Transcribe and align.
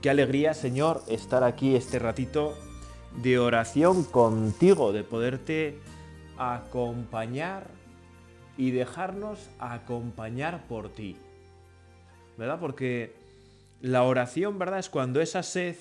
Qué 0.00 0.08
alegría, 0.08 0.54
Señor, 0.54 1.02
estar 1.08 1.44
aquí 1.44 1.76
este 1.76 1.98
ratito 1.98 2.56
de 3.22 3.38
oración 3.38 4.04
contigo, 4.04 4.94
de 4.94 5.04
poderte 5.04 5.76
acompañar 6.38 7.68
y 8.56 8.70
dejarnos 8.70 9.50
acompañar 9.58 10.66
por 10.68 10.90
ti. 10.90 11.18
¿Verdad? 12.38 12.58
Porque 12.60 13.14
la 13.82 14.04
oración, 14.04 14.58
¿verdad? 14.58 14.78
Es 14.78 14.88
cuando 14.88 15.20
esa 15.20 15.42
sed 15.42 15.76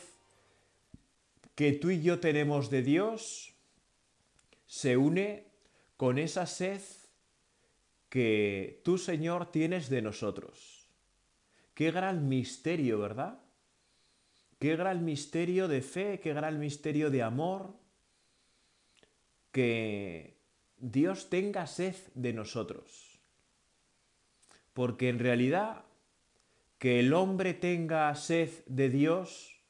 que 1.56 1.72
tú 1.72 1.90
y 1.90 2.02
yo 2.02 2.20
tenemos 2.20 2.70
de 2.70 2.82
Dios 2.84 3.54
se 4.66 4.98
une 4.98 5.48
con 5.96 6.18
esa 6.18 6.46
sed 6.46 6.82
que 8.10 8.82
tú, 8.84 8.98
Señor, 8.98 9.46
tienes 9.50 9.90
de 9.90 10.02
nosotros. 10.02 10.90
Qué 11.74 11.90
gran 11.92 12.28
misterio, 12.28 13.00
¿verdad? 13.00 13.40
Qué 14.60 14.76
gran 14.76 15.06
misterio 15.06 15.70
de 15.70 15.82
fe, 15.82 16.20
qué 16.20 16.34
gran 16.34 16.60
misterio 16.60 17.10
de 17.10 17.24
amor 17.24 17.74
que 19.54 20.38
Dios 20.78 21.30
tenga 21.30 21.66
sed 21.66 21.96
de 22.14 22.34
nosotros. 22.34 23.22
Porque 24.74 25.08
en 25.08 25.20
realidad 25.20 25.86
que 26.78 27.00
el 27.00 27.14
hombre 27.14 27.54
tenga 27.54 28.14
sed 28.16 28.50
de 28.66 28.90
Dios, 28.90 29.62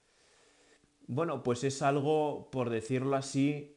bueno, 1.05 1.43
pues 1.43 1.63
es 1.63 1.83
algo, 1.83 2.49
por 2.51 2.71
decirlo 2.71 3.15
así, 3.15 3.75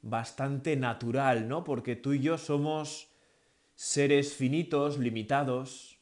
bastante 0.00 0.76
natural, 0.76 1.46
¿no? 1.46 1.62
Porque 1.64 1.94
tú 1.94 2.14
y 2.14 2.20
yo 2.20 2.38
somos 2.38 3.10
seres 3.74 4.34
finitos, 4.34 4.98
limitados, 4.98 5.98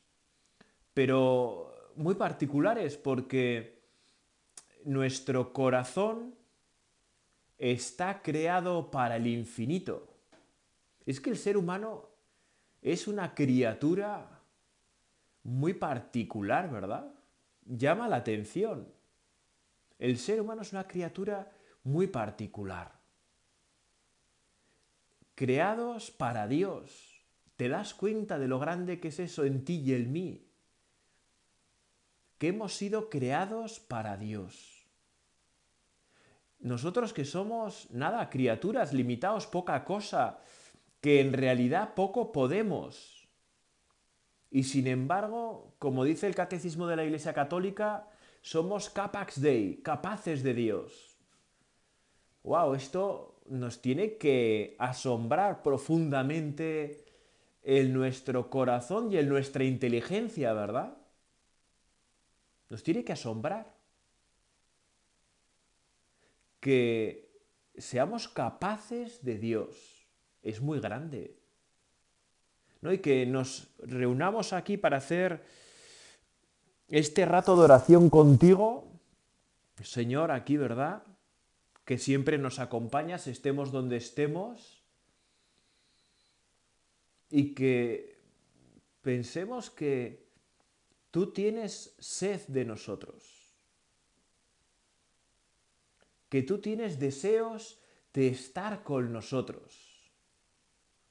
pero 0.94 1.92
muy 1.97 2.14
particulares, 2.14 2.97
porque 2.97 3.81
nuestro 4.84 5.52
corazón 5.52 6.34
está 7.58 8.22
creado 8.22 8.91
para 8.91 9.16
el 9.16 9.27
infinito. 9.27 10.08
Es 11.06 11.20
que 11.20 11.30
el 11.30 11.36
ser 11.36 11.56
humano 11.56 12.08
es 12.80 13.06
una 13.08 13.34
criatura 13.34 14.41
muy 15.44 15.75
particular, 15.75 16.70
¿verdad? 16.70 17.12
Llama 17.64 18.08
la 18.08 18.16
atención. 18.16 18.88
El 19.98 20.19
ser 20.19 20.41
humano 20.41 20.62
es 20.62 20.72
una 20.72 20.86
criatura 20.86 21.50
muy 21.84 22.06
particular. 22.08 22.92
Creados 25.34 26.10
para 26.10 26.47
Dios. 26.48 27.08
¿Te 27.56 27.69
das 27.69 27.94
cuenta 27.94 28.38
de 28.38 28.48
lo 28.48 28.58
grande 28.58 28.98
que 28.98 29.08
es 29.08 29.20
eso 29.20 29.44
en 29.44 29.64
ti 29.64 29.80
y 29.84 29.94
en 29.94 30.12
mí? 30.12 30.48
Que 32.38 32.48
hemos 32.48 32.75
sido 32.75 33.08
creados 33.08 33.78
para 33.78 34.16
Dios 34.16 34.72
nosotros 36.62 37.12
que 37.12 37.25
somos, 37.25 37.91
nada, 37.91 38.31
criaturas, 38.31 38.93
limitados, 38.93 39.47
poca 39.47 39.84
cosa, 39.84 40.39
que 41.00 41.21
en 41.21 41.33
realidad 41.33 41.95
poco 41.95 42.33
podemos. 42.33 43.28
Y 44.50 44.65
sin 44.65 44.87
embargo, 44.87 45.75
como 45.78 46.05
dice 46.05 46.27
el 46.28 46.34
Catecismo 46.34 46.87
de 46.87 46.97
la 46.97 47.05
Iglesia 47.05 47.34
Católica, 47.34 48.06
somos 48.43 48.91
capax 48.91 49.41
dei, 49.41 49.83
capaces 49.83 50.43
de 50.43 50.55
Dios. 50.55 51.17
¡Wow! 52.45 52.75
Esto 52.75 53.41
nos 53.47 53.83
tiene 53.83 54.17
que 54.17 54.77
asombrar 54.79 55.62
profundamente 55.62 57.05
en 57.62 57.93
nuestro 57.93 58.50
corazón 58.50 59.12
y 59.12 59.17
en 59.17 59.29
nuestra 59.29 59.65
inteligencia, 59.65 60.53
¿verdad? 60.53 60.94
Nos 62.71 62.83
tiene 62.83 63.05
que 63.05 63.12
asombrar 63.12 63.81
que 66.62 67.28
seamos 67.77 68.28
capaces 68.28 69.23
de 69.27 69.37
Dios. 69.37 69.75
Es 70.43 70.62
muy 70.62 70.78
grande. 70.81 71.34
¿No? 72.81 72.93
Y 72.93 72.99
que 72.99 73.27
nos 73.27 73.69
reunamos 73.83 74.53
aquí 74.55 74.77
para 74.78 74.97
hacer 74.99 75.43
este 76.89 77.27
rato 77.27 77.56
de 77.56 77.62
oración 77.62 78.09
contigo, 78.11 78.89
Señor, 79.83 80.31
aquí, 80.31 80.56
¿verdad? 80.56 81.03
Que 81.84 81.99
siempre 81.99 82.39
nos 82.39 82.61
acompañas, 82.61 83.27
estemos 83.27 83.73
donde 83.73 83.97
estemos, 83.97 84.84
y 87.31 87.55
que 87.55 88.21
pensemos 89.00 89.71
que 89.71 90.29
tú 91.11 91.33
tienes 91.33 91.97
sed 91.99 92.41
de 92.47 92.65
nosotros 92.65 93.41
que 96.32 96.43
tú 96.43 96.62
tienes 96.62 96.98
deseos 96.98 97.78
de 98.15 98.28
estar 98.28 98.82
con 98.84 99.12
nosotros. 99.12 100.10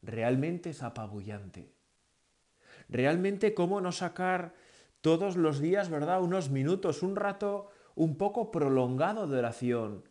Realmente 0.02 0.72
es 0.72 0.82
apabullante. 0.82 1.72
Realmente 2.90 3.54
cómo 3.54 3.82
no 3.82 3.92
sacar 3.92 4.56
todos 5.02 5.38
los 5.38 5.60
días, 5.60 5.92
¿verdad? 5.92 6.24
Unos 6.24 6.50
minutos, 6.50 7.04
un 7.04 7.16
rato 7.16 7.70
un 7.94 8.18
poco 8.18 8.50
prolongado 8.50 9.28
de 9.28 9.38
oración 9.38 10.10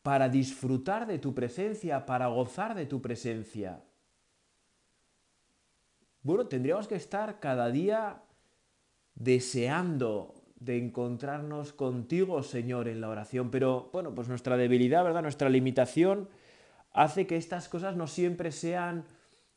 para 0.00 0.30
disfrutar 0.30 1.06
de 1.06 1.18
tu 1.18 1.34
presencia, 1.34 2.06
para 2.06 2.28
gozar 2.28 2.74
de 2.74 2.86
tu 2.86 3.02
presencia. 3.02 3.84
Bueno, 6.22 6.46
tendríamos 6.46 6.88
que 6.88 6.94
estar 6.96 7.38
cada 7.38 7.70
día 7.70 8.22
deseando 9.14 10.41
de 10.64 10.78
encontrarnos 10.78 11.72
contigo, 11.72 12.42
Señor, 12.42 12.86
en 12.88 13.00
la 13.00 13.08
oración. 13.08 13.50
Pero 13.50 13.90
bueno, 13.92 14.14
pues 14.14 14.28
nuestra 14.28 14.56
debilidad, 14.56 15.02
¿verdad? 15.04 15.22
Nuestra 15.22 15.48
limitación 15.48 16.28
hace 16.92 17.26
que 17.26 17.36
estas 17.36 17.68
cosas 17.68 17.96
no 17.96 18.06
siempre 18.06 18.52
sean 18.52 19.04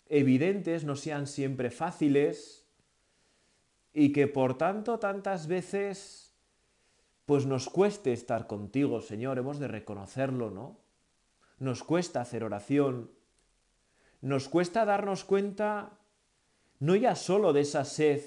evidentes, 0.08 0.84
no 0.84 0.96
sean 0.96 1.28
siempre 1.28 1.70
fáciles 1.70 2.68
y 3.94 4.12
que 4.14 4.28
por 4.28 4.58
tanto 4.58 4.98
tantas 5.00 5.48
veces 5.48 6.34
pues 7.26 7.46
nos 7.46 7.70
cueste 7.70 8.14
estar 8.14 8.46
contigo, 8.46 9.02
Señor, 9.02 9.40
hemos 9.40 9.60
de 9.60 9.68
reconocerlo, 9.68 10.52
¿no? 10.52 10.78
Nos 11.58 11.84
cuesta 11.84 12.22
hacer 12.22 12.44
oración, 12.44 13.10
nos 14.22 14.48
cuesta 14.50 14.86
darnos 14.86 15.24
cuenta 15.24 15.98
no 16.80 16.96
ya 16.96 17.16
solo 17.16 17.54
de 17.54 17.62
esa 17.62 17.84
sed 17.84 18.22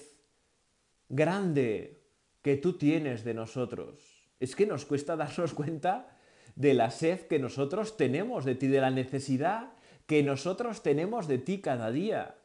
grande 1.08 1.97
que 2.42 2.56
tú 2.56 2.74
tienes 2.78 3.24
de 3.24 3.34
nosotros. 3.34 3.98
Es 4.40 4.54
que 4.54 4.66
nos 4.66 4.84
cuesta 4.84 5.16
darnos 5.16 5.54
cuenta 5.54 6.16
de 6.54 6.74
la 6.74 6.90
sed 6.90 7.26
que 7.26 7.38
nosotros 7.38 7.96
tenemos 7.96 8.44
de 8.44 8.54
ti, 8.54 8.68
de 8.68 8.80
la 8.80 8.90
necesidad 8.90 9.72
que 10.06 10.22
nosotros 10.22 10.82
tenemos 10.82 11.28
de 11.28 11.38
ti 11.38 11.60
cada 11.60 11.90
día. 11.90 12.36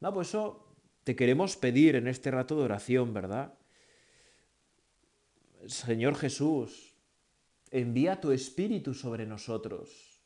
No, 0.00 0.12
pues 0.12 0.28
eso 0.28 0.74
te 1.04 1.16
queremos 1.16 1.56
pedir 1.56 1.96
en 1.96 2.06
este 2.08 2.30
rato 2.30 2.56
de 2.56 2.64
oración, 2.64 3.14
¿verdad? 3.14 3.54
Señor 5.66 6.16
Jesús, 6.16 6.94
envía 7.70 8.20
tu 8.20 8.32
Espíritu 8.32 8.94
sobre 8.94 9.26
nosotros, 9.26 10.20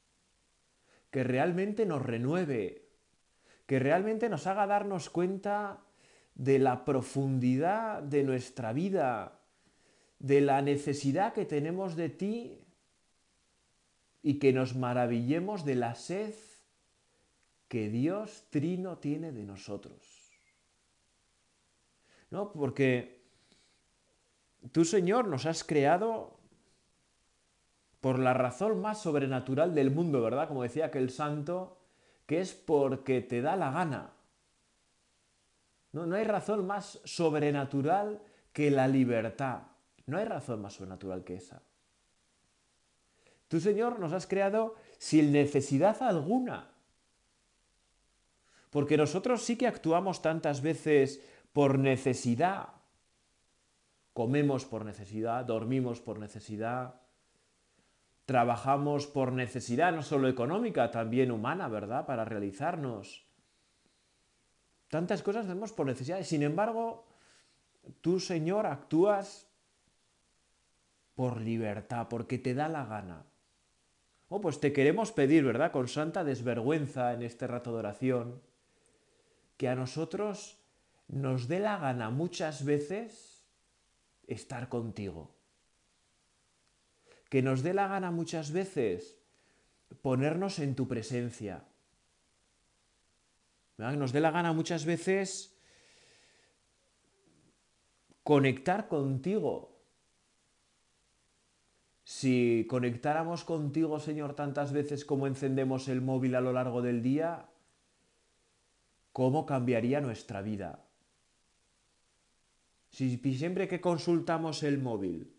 que 1.10 1.22
realmente 1.24 1.84
nos 1.86 2.02
renueve, 2.02 2.88
que 3.66 3.78
realmente 3.78 4.28
nos 4.30 4.46
haga 4.46 4.66
darnos 4.66 5.08
cuenta 5.10 5.85
de 6.36 6.58
la 6.58 6.84
profundidad 6.84 8.02
de 8.02 8.22
nuestra 8.22 8.72
vida, 8.72 9.40
de 10.18 10.42
la 10.42 10.60
necesidad 10.62 11.32
que 11.32 11.46
tenemos 11.46 11.96
de 11.96 12.10
ti 12.10 12.58
y 14.22 14.38
que 14.38 14.52
nos 14.52 14.76
maravillemos 14.76 15.64
de 15.64 15.74
la 15.76 15.94
sed 15.94 16.34
que 17.68 17.88
Dios 17.88 18.44
Trino 18.50 18.98
tiene 18.98 19.32
de 19.32 19.44
nosotros. 19.44 19.94
¿No? 22.30 22.52
Porque 22.52 23.22
tú, 24.72 24.84
Señor, 24.84 25.28
nos 25.28 25.46
has 25.46 25.64
creado 25.64 26.38
por 28.00 28.18
la 28.18 28.34
razón 28.34 28.80
más 28.82 29.00
sobrenatural 29.00 29.74
del 29.74 29.90
mundo, 29.90 30.20
¿verdad? 30.20 30.48
Como 30.48 30.62
decía 30.62 30.86
aquel 30.86 31.10
santo, 31.10 31.78
que 32.26 32.40
es 32.40 32.52
porque 32.52 33.20
te 33.22 33.40
da 33.40 33.56
la 33.56 33.70
gana. 33.70 34.15
No, 36.04 36.14
hay 36.14 36.24
razón 36.24 36.66
más 36.66 37.00
sobrenatural 37.04 38.20
que 38.52 38.70
la 38.70 38.86
libertad. 38.86 39.62
No 40.04 40.18
hay 40.18 40.26
razón 40.26 40.60
más 40.60 40.74
sobrenatural 40.74 41.24
que 41.24 41.36
esa. 41.36 41.62
Tú, 43.48 43.60
Señor, 43.60 43.98
nos 43.98 44.12
has 44.12 44.26
creado 44.26 44.74
sin 44.98 45.32
necesidad 45.32 45.96
alguna. 46.02 46.70
Porque 48.68 48.98
nosotros 48.98 49.40
sí 49.42 49.56
que 49.56 49.66
actuamos 49.66 50.20
tantas 50.20 50.60
veces 50.60 51.24
por 51.54 51.78
necesidad. 51.78 52.68
Comemos 54.12 54.66
por 54.66 54.84
necesidad, 54.84 55.46
dormimos 55.46 56.00
por 56.02 56.18
necesidad, 56.18 57.00
trabajamos 58.26 59.06
por 59.06 59.32
necesidad, 59.32 59.92
no 59.94 60.02
solo 60.02 60.28
económica, 60.28 60.90
también 60.90 61.30
humana, 61.30 61.68
¿verdad? 61.68 62.04
Para 62.04 62.26
realizarnos. 62.26 63.25
Tantas 64.88 65.22
cosas 65.22 65.46
hacemos 65.46 65.72
por 65.72 65.86
necesidad. 65.86 66.22
Sin 66.22 66.42
embargo, 66.42 67.04
tú, 68.00 68.20
Señor, 68.20 68.66
actúas 68.66 69.48
por 71.14 71.40
libertad, 71.40 72.08
porque 72.08 72.38
te 72.38 72.54
da 72.54 72.68
la 72.68 72.84
gana. 72.84 73.24
Oh, 74.28 74.40
pues 74.40 74.60
te 74.60 74.72
queremos 74.72 75.12
pedir, 75.12 75.44
¿verdad? 75.44 75.72
Con 75.72 75.88
santa 75.88 76.24
desvergüenza 76.24 77.12
en 77.14 77.22
este 77.22 77.46
rato 77.46 77.72
de 77.72 77.78
oración, 77.78 78.42
que 79.56 79.68
a 79.68 79.74
nosotros 79.76 80.58
nos 81.08 81.48
dé 81.48 81.60
la 81.60 81.78
gana 81.78 82.10
muchas 82.10 82.64
veces 82.64 83.44
estar 84.26 84.68
contigo. 84.68 85.34
Que 87.30 87.40
nos 87.42 87.62
dé 87.62 87.72
la 87.74 87.88
gana 87.88 88.10
muchas 88.10 88.52
veces 88.52 89.18
ponernos 90.02 90.58
en 90.58 90.74
tu 90.74 90.86
presencia 90.88 91.64
nos 93.76 94.12
dé 94.12 94.20
la 94.20 94.30
gana 94.30 94.52
muchas 94.52 94.84
veces 94.84 95.54
conectar 98.22 98.88
contigo. 98.88 99.74
Si 102.04 102.66
conectáramos 102.70 103.44
contigo, 103.44 103.98
Señor, 103.98 104.34
tantas 104.34 104.72
veces 104.72 105.04
como 105.04 105.26
encendemos 105.26 105.88
el 105.88 106.00
móvil 106.00 106.36
a 106.36 106.40
lo 106.40 106.52
largo 106.52 106.80
del 106.80 107.02
día, 107.02 107.46
¿cómo 109.12 109.44
cambiaría 109.44 110.00
nuestra 110.00 110.40
vida? 110.40 110.84
Si 112.90 113.18
siempre 113.36 113.66
que 113.68 113.80
consultamos 113.80 114.62
el 114.62 114.78
móvil 114.78 115.32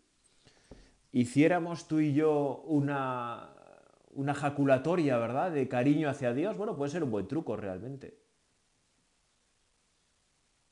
hiciéramos 1.10 1.88
tú 1.88 2.00
y 2.00 2.12
yo 2.12 2.62
una, 2.66 3.48
una 4.12 4.34
jaculatoria, 4.34 5.16
¿verdad?, 5.16 5.50
de 5.50 5.66
cariño 5.68 6.10
hacia 6.10 6.34
Dios, 6.34 6.58
bueno, 6.58 6.76
puede 6.76 6.92
ser 6.92 7.02
un 7.02 7.10
buen 7.10 7.26
truco 7.26 7.56
realmente 7.56 8.17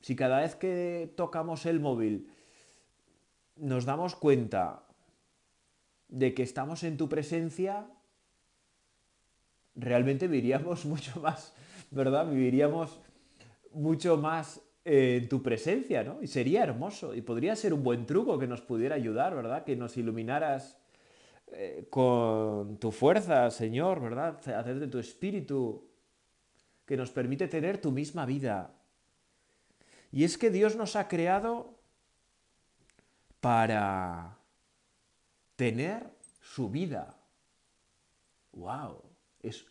si 0.01 0.15
cada 0.15 0.39
vez 0.41 0.55
que 0.55 1.13
tocamos 1.15 1.65
el 1.65 1.79
móvil 1.79 2.29
nos 3.55 3.85
damos 3.85 4.15
cuenta 4.15 4.85
de 6.07 6.33
que 6.33 6.43
estamos 6.43 6.83
en 6.83 6.95
tu 6.97 7.09
presencia, 7.09 7.87
realmente 9.75 10.27
viviríamos 10.27 10.85
mucho 10.85 11.19
más, 11.19 11.53
¿verdad? 11.91 12.29
Viviríamos 12.29 12.99
mucho 13.73 14.15
más 14.17 14.61
eh, 14.85 15.19
en 15.21 15.27
tu 15.29 15.41
presencia, 15.41 16.03
¿no? 16.03 16.21
Y 16.21 16.27
sería 16.27 16.63
hermoso, 16.63 17.13
y 17.15 17.21
podría 17.21 17.55
ser 17.55 17.73
un 17.73 17.83
buen 17.83 18.05
truco 18.05 18.37
que 18.37 18.47
nos 18.47 18.61
pudiera 18.61 18.95
ayudar, 18.95 19.35
¿verdad? 19.35 19.63
Que 19.65 19.75
nos 19.75 19.97
iluminaras 19.97 20.77
eh, 21.47 21.87
con 21.89 22.77
tu 22.77 22.91
fuerza, 22.91 23.49
Señor, 23.49 23.99
¿verdad? 23.99 24.37
Hacer 24.49 24.79
de 24.79 24.87
tu 24.87 24.99
espíritu, 24.99 25.89
que 26.85 26.95
nos 26.95 27.09
permite 27.11 27.47
tener 27.49 27.81
tu 27.81 27.91
misma 27.91 28.25
vida, 28.25 28.76
y 30.11 30.23
es 30.23 30.37
que 30.37 30.49
Dios 30.49 30.75
nos 30.75 30.95
ha 30.95 31.07
creado 31.07 31.77
para 33.39 34.37
tener 35.55 36.11
su 36.41 36.69
vida. 36.69 37.15
¡Wow! 38.53 39.03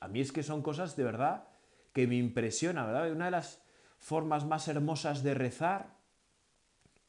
a 0.00 0.09
mí 0.09 0.21
es 0.21 0.33
que 0.33 0.43
son 0.43 0.62
cosas 0.62 0.97
de 0.97 1.05
verdad 1.05 1.44
que 1.93 2.06
me 2.06 2.17
impresionan, 2.17 2.87
¿verdad? 2.87 3.11
Una 3.12 3.27
de 3.27 3.31
las 3.33 3.62
formas 3.99 4.44
más 4.44 4.69
hermosas 4.69 5.23
de 5.23 5.35
rezar 5.35 5.94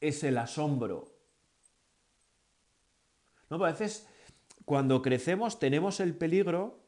es 0.01 0.23
el 0.23 0.37
asombro. 0.37 1.13
¿No? 3.49 3.63
A 3.63 3.71
veces 3.71 4.07
cuando 4.65 5.01
crecemos 5.01 5.59
tenemos 5.59 5.99
el 5.99 6.15
peligro 6.17 6.81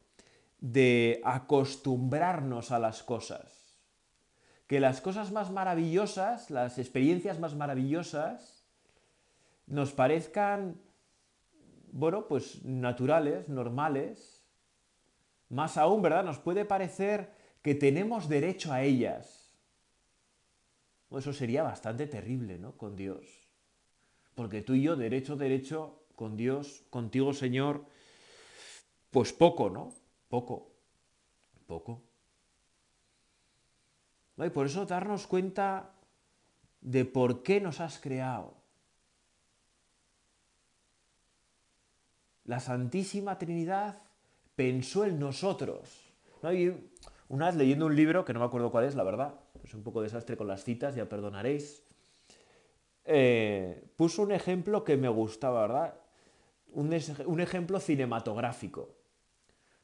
de 0.58 1.22
acostumbrarnos 1.24 2.70
a 2.72 2.78
las 2.78 3.02
cosas 3.02 3.59
que 4.70 4.78
las 4.78 5.00
cosas 5.00 5.32
más 5.32 5.50
maravillosas, 5.50 6.48
las 6.48 6.78
experiencias 6.78 7.40
más 7.40 7.56
maravillosas, 7.56 8.62
nos 9.66 9.90
parezcan, 9.90 10.80
bueno, 11.90 12.28
pues 12.28 12.62
naturales, 12.64 13.48
normales. 13.48 14.46
Más 15.48 15.76
aún, 15.76 16.02
¿verdad? 16.02 16.22
Nos 16.22 16.38
puede 16.38 16.64
parecer 16.64 17.32
que 17.62 17.74
tenemos 17.74 18.28
derecho 18.28 18.72
a 18.72 18.82
ellas. 18.82 19.56
eso 21.10 21.32
sería 21.32 21.64
bastante 21.64 22.06
terrible, 22.06 22.56
¿no? 22.60 22.76
Con 22.76 22.94
Dios. 22.94 23.26
Porque 24.36 24.62
tú 24.62 24.74
y 24.74 24.82
yo, 24.82 24.94
derecho, 24.94 25.34
derecho, 25.34 26.04
con 26.14 26.36
Dios, 26.36 26.84
contigo, 26.90 27.32
Señor, 27.34 27.86
pues 29.10 29.32
poco, 29.32 29.68
¿no? 29.68 29.92
Poco, 30.28 30.76
poco. 31.66 32.04
Y 34.36 34.50
por 34.50 34.66
eso 34.66 34.86
darnos 34.86 35.26
cuenta 35.26 35.92
de 36.80 37.04
por 37.04 37.42
qué 37.42 37.60
nos 37.60 37.80
has 37.80 37.98
creado. 37.98 38.54
La 42.44 42.58
Santísima 42.60 43.38
Trinidad 43.38 44.02
pensó 44.54 45.04
en 45.04 45.18
nosotros. 45.18 46.00
¿no? 46.42 46.50
una 47.28 47.46
vez 47.46 47.54
leyendo 47.56 47.86
un 47.86 47.94
libro, 47.94 48.24
que 48.24 48.32
no 48.32 48.40
me 48.40 48.46
acuerdo 48.46 48.70
cuál 48.72 48.86
es, 48.86 48.94
la 48.94 49.04
verdad, 49.04 49.34
es 49.62 49.74
un 49.74 49.82
poco 49.84 50.00
desastre 50.00 50.36
con 50.36 50.48
las 50.48 50.64
citas, 50.64 50.94
ya 50.96 51.08
perdonaréis, 51.08 51.82
eh, 53.04 53.88
puso 53.96 54.22
un 54.22 54.32
ejemplo 54.32 54.82
que 54.84 54.96
me 54.96 55.08
gustaba, 55.08 55.60
¿verdad? 55.62 55.94
Un, 56.72 56.92
ejemplo 57.40 57.78
cinematográfico, 57.80 58.88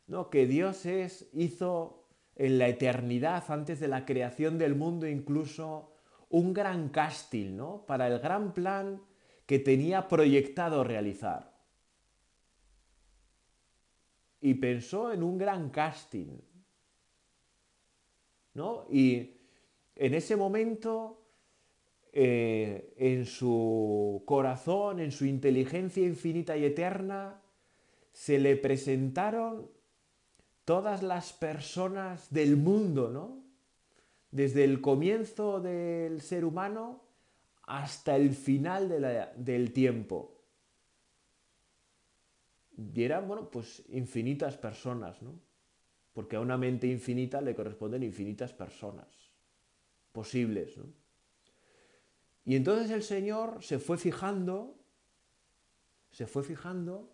¿no? 0.07 0.31
Que 0.31 0.47
Dios 0.47 0.87
es, 0.87 1.29
hizo 1.33 2.06
en 2.37 2.59
la 2.59 2.69
eternidad, 2.69 3.45
antes 3.51 3.81
de 3.81 3.89
la 3.89 4.05
creación 4.05 4.59
del 4.59 4.75
mundo 4.75 5.09
incluso, 5.09 5.93
un 6.29 6.53
gran 6.53 6.91
casting, 6.91 7.57
¿no? 7.57 7.87
Para 7.87 8.09
el 8.09 8.19
gran 8.19 8.53
plan 8.53 9.01
que 9.47 9.59
tenía 9.59 10.07
proyectado 10.07 10.85
realizar. 10.85 11.51
Y 14.41 14.55
pensó 14.55 15.13
en 15.13 15.23
un 15.23 15.39
gran 15.39 15.71
casting, 15.71 16.39
¿no? 18.55 18.87
Y 18.91 19.39
en 19.95 20.13
ese 20.15 20.37
momento, 20.37 21.23
eh, 22.13 22.93
en 22.99 23.25
su 23.25 24.23
corazón, 24.27 25.01
en 25.01 25.11
su 25.11 25.25
inteligencia 25.25 26.05
infinita 26.05 26.55
y 26.55 26.67
eterna, 26.67 27.41
se 28.13 28.39
le 28.39 28.57
presentaron 28.57 29.69
todas 30.67 31.03
las 31.05 31.33
personas 31.33 32.29
del 32.31 32.57
mundo, 32.59 33.09
¿no? 33.09 33.41
Desde 34.31 34.65
el 34.65 34.81
comienzo 34.83 35.61
del 35.61 36.21
ser 36.21 36.45
humano 36.45 37.03
hasta 37.63 38.17
el 38.17 38.35
final 38.35 38.89
del 39.37 39.73
tiempo. 39.73 40.35
Y 42.77 43.03
eran, 43.05 43.27
bueno, 43.29 43.49
pues 43.49 43.83
infinitas 43.91 44.59
personas, 44.59 45.23
¿no? 45.23 45.39
Porque 46.13 46.35
a 46.37 46.41
una 46.41 46.59
mente 46.59 46.87
infinita 46.89 47.41
le 47.41 47.55
corresponden 47.55 48.03
infinitas 48.03 48.53
personas 48.53 49.07
posibles, 50.13 50.77
¿no? 50.77 50.85
Y 52.45 52.57
entonces 52.57 52.91
el 52.91 53.03
Señor 53.05 53.63
se 53.63 53.79
fue 53.79 53.99
fijando, 53.99 54.75
se 56.11 56.27
fue 56.27 56.43
fijando 56.43 57.09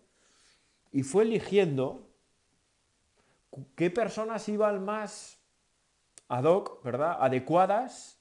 y 0.91 1.03
fue 1.03 1.23
eligiendo 1.23 2.09
qué 3.75 3.89
personas 3.89 4.47
iban 4.49 4.83
más 4.83 5.39
ad 6.27 6.45
hoc, 6.45 6.83
¿verdad? 6.83 7.17
Adecuadas 7.19 8.19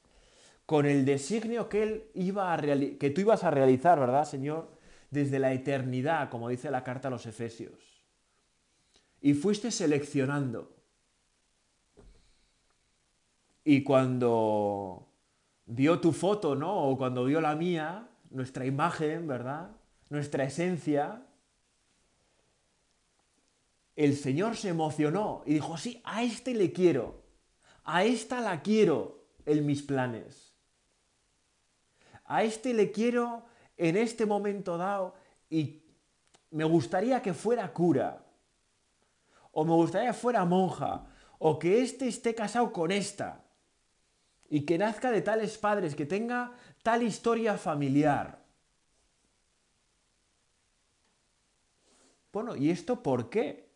con 0.66 0.86
el 0.86 1.04
designio 1.04 1.68
que, 1.68 1.82
él 1.82 2.04
iba 2.14 2.52
a 2.52 2.58
que 2.60 3.10
tú 3.14 3.20
ibas 3.20 3.44
a 3.44 3.50
realizar, 3.50 3.98
¿verdad, 3.98 4.24
Señor? 4.24 4.68
Desde 5.10 5.38
la 5.38 5.52
eternidad, 5.52 6.30
como 6.30 6.48
dice 6.48 6.70
la 6.70 6.84
carta 6.84 7.08
a 7.08 7.10
los 7.10 7.26
Efesios. 7.26 8.04
Y 9.20 9.34
fuiste 9.34 9.70
seleccionando. 9.70 10.70
Y 13.64 13.84
cuando 13.84 15.08
vio 15.66 16.00
tu 16.00 16.12
foto, 16.12 16.56
¿no? 16.56 16.88
O 16.88 16.98
cuando 16.98 17.24
vio 17.24 17.40
la 17.40 17.54
mía, 17.54 18.08
nuestra 18.30 18.66
imagen, 18.66 19.28
¿verdad? 19.28 19.70
Nuestra 20.08 20.44
esencia, 20.44 21.22
el 23.96 24.16
Señor 24.16 24.56
se 24.56 24.68
emocionó 24.70 25.42
y 25.44 25.54
dijo, 25.54 25.76
sí, 25.76 26.00
a 26.04 26.22
este 26.22 26.54
le 26.54 26.72
quiero, 26.72 27.22
a 27.84 28.04
esta 28.04 28.40
la 28.40 28.62
quiero 28.62 29.26
en 29.44 29.66
mis 29.66 29.82
planes, 29.82 30.54
a 32.24 32.42
este 32.42 32.72
le 32.72 32.90
quiero 32.90 33.44
en 33.76 33.96
este 33.96 34.24
momento 34.24 34.78
dado 34.78 35.14
y 35.50 35.82
me 36.50 36.64
gustaría 36.64 37.20
que 37.22 37.34
fuera 37.34 37.72
cura, 37.72 38.24
o 39.52 39.64
me 39.64 39.72
gustaría 39.72 40.10
que 40.12 40.16
fuera 40.18 40.44
monja, 40.46 41.04
o 41.38 41.58
que 41.58 41.82
este 41.82 42.08
esté 42.08 42.34
casado 42.34 42.72
con 42.72 42.90
esta, 42.92 43.44
y 44.48 44.62
que 44.64 44.76
nazca 44.78 45.10
de 45.10 45.22
tales 45.22 45.56
padres, 45.58 45.94
que 45.94 46.04
tenga 46.04 46.52
tal 46.82 47.02
historia 47.02 47.56
familiar. 47.56 48.42
Bueno, 52.32 52.54
¿y 52.56 52.70
esto 52.70 53.02
por 53.02 53.28
qué? 53.30 53.71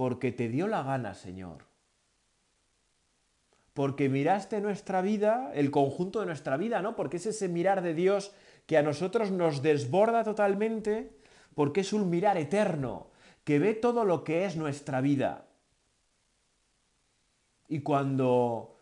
porque 0.00 0.32
te 0.32 0.48
dio 0.48 0.66
la 0.66 0.82
gana, 0.82 1.12
Señor. 1.12 1.66
Porque 3.74 4.08
miraste 4.08 4.62
nuestra 4.62 5.02
vida, 5.02 5.52
el 5.54 5.70
conjunto 5.70 6.20
de 6.20 6.26
nuestra 6.26 6.56
vida, 6.56 6.80
¿no? 6.80 6.96
Porque 6.96 7.18
es 7.18 7.26
ese 7.26 7.50
mirar 7.50 7.82
de 7.82 7.92
Dios 7.92 8.32
que 8.64 8.78
a 8.78 8.82
nosotros 8.82 9.30
nos 9.30 9.60
desborda 9.60 10.24
totalmente, 10.24 11.14
porque 11.54 11.82
es 11.82 11.92
un 11.92 12.08
mirar 12.08 12.38
eterno, 12.38 13.08
que 13.44 13.58
ve 13.58 13.74
todo 13.74 14.06
lo 14.06 14.24
que 14.24 14.46
es 14.46 14.56
nuestra 14.56 15.02
vida. 15.02 15.48
Y 17.68 17.80
cuando 17.82 18.78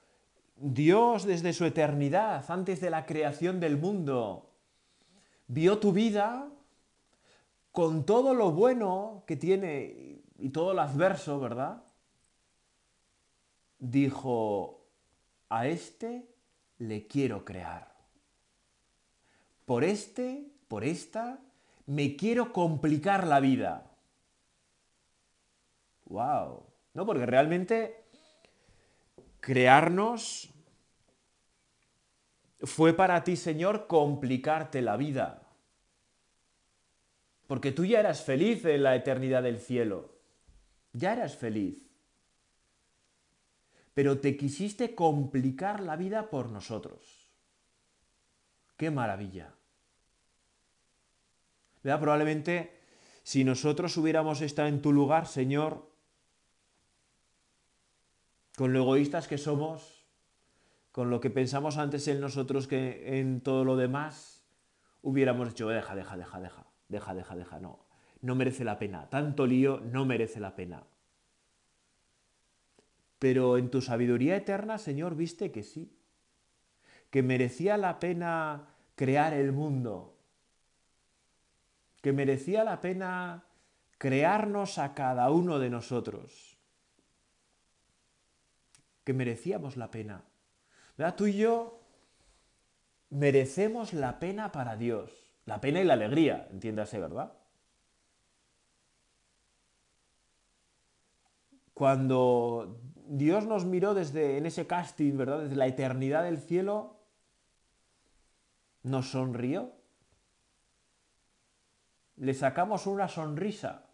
Dios 0.54 1.24
desde 1.24 1.52
su 1.52 1.64
eternidad, 1.64 2.44
antes 2.48 2.80
de 2.80 2.90
la 2.90 3.06
creación 3.06 3.58
del 3.58 3.76
mundo, 3.76 4.54
vio 5.48 5.78
tu 5.80 5.90
vida 5.90 6.48
con 7.72 8.06
todo 8.06 8.34
lo 8.34 8.52
bueno 8.52 9.24
que 9.26 9.34
tiene 9.34 10.17
y 10.38 10.50
todo 10.50 10.72
lo 10.72 10.82
adverso, 10.82 11.40
¿verdad? 11.40 11.82
Dijo, 13.78 14.86
a 15.50 15.66
este 15.66 16.28
le 16.78 17.06
quiero 17.06 17.44
crear. 17.44 17.92
Por 19.66 19.84
este, 19.84 20.50
por 20.68 20.84
esta, 20.84 21.40
me 21.86 22.16
quiero 22.16 22.52
complicar 22.52 23.26
la 23.26 23.40
vida. 23.40 23.90
¡Wow! 26.06 26.64
¿No? 26.94 27.04
Porque 27.04 27.26
realmente 27.26 28.04
crearnos 29.40 30.48
fue 32.60 32.94
para 32.94 33.22
ti, 33.24 33.36
Señor, 33.36 33.86
complicarte 33.86 34.82
la 34.82 34.96
vida. 34.96 35.42
Porque 37.46 37.72
tú 37.72 37.84
ya 37.84 38.00
eras 38.00 38.22
feliz 38.22 38.64
en 38.64 38.82
la 38.84 38.94
eternidad 38.94 39.42
del 39.42 39.58
cielo 39.60 40.17
ya 40.92 41.12
eras 41.12 41.36
feliz. 41.36 41.78
Pero 43.94 44.20
te 44.20 44.36
quisiste 44.36 44.94
complicar 44.94 45.80
la 45.80 45.96
vida 45.96 46.30
por 46.30 46.50
nosotros. 46.50 47.30
¡Qué 48.76 48.90
maravilla! 48.92 49.54
¿Verdad? 51.82 52.00
Probablemente 52.00 52.78
si 53.24 53.42
nosotros 53.44 53.96
hubiéramos 53.96 54.40
estado 54.40 54.68
en 54.68 54.80
tu 54.82 54.92
lugar, 54.92 55.26
Señor, 55.26 55.90
con 58.56 58.72
lo 58.72 58.80
egoístas 58.80 59.26
que 59.28 59.38
somos, 59.38 60.04
con 60.92 61.10
lo 61.10 61.20
que 61.20 61.30
pensamos 61.30 61.76
antes 61.76 62.06
en 62.08 62.20
nosotros 62.20 62.66
que 62.68 63.18
en 63.20 63.40
todo 63.40 63.64
lo 63.64 63.76
demás, 63.76 64.44
hubiéramos 65.02 65.48
dicho, 65.48 65.68
deja, 65.68 65.94
deja, 65.96 66.16
deja, 66.16 66.40
deja, 66.40 66.64
deja, 66.88 67.14
deja, 67.14 67.36
deja, 67.36 67.60
no 67.60 67.87
no 68.22 68.34
merece 68.34 68.64
la 68.64 68.78
pena. 68.78 69.08
Tanto 69.08 69.46
lío 69.46 69.80
no 69.80 70.04
merece 70.04 70.40
la 70.40 70.54
pena. 70.56 70.84
Pero 73.18 73.58
en 73.58 73.70
tu 73.70 73.80
sabiduría 73.80 74.36
eterna, 74.36 74.78
Señor, 74.78 75.14
viste 75.16 75.50
que 75.50 75.62
sí, 75.62 75.96
que 77.10 77.22
merecía 77.22 77.76
la 77.76 77.98
pena 77.98 78.68
crear 78.94 79.32
el 79.34 79.52
mundo, 79.52 80.16
que 82.00 82.12
merecía 82.12 82.64
la 82.64 82.80
pena 82.80 83.44
crearnos 83.98 84.78
a 84.78 84.94
cada 84.94 85.30
uno 85.30 85.58
de 85.58 85.70
nosotros, 85.70 86.58
que 89.04 89.12
merecíamos 89.12 89.76
la 89.76 89.90
pena. 89.90 90.24
¿Verdad? 90.96 91.16
Tú 91.16 91.26
y 91.26 91.38
yo 91.38 91.80
merecemos 93.10 93.94
la 93.94 94.20
pena 94.20 94.52
para 94.52 94.76
Dios, 94.76 95.10
la 95.44 95.60
pena 95.60 95.80
y 95.80 95.84
la 95.84 95.94
alegría, 95.94 96.46
entiéndase, 96.52 97.00
¿verdad? 97.00 97.32
Cuando 101.78 102.80
Dios 103.06 103.46
nos 103.46 103.64
miró 103.64 103.94
desde 103.94 104.36
en 104.36 104.46
ese 104.46 104.66
casting, 104.66 105.16
¿verdad? 105.16 105.42
Desde 105.42 105.54
la 105.54 105.68
eternidad 105.68 106.24
del 106.24 106.38
cielo, 106.40 106.96
nos 108.82 109.12
sonrió. 109.12 109.74
Le 112.16 112.34
sacamos 112.34 112.88
una 112.88 113.06
sonrisa 113.06 113.86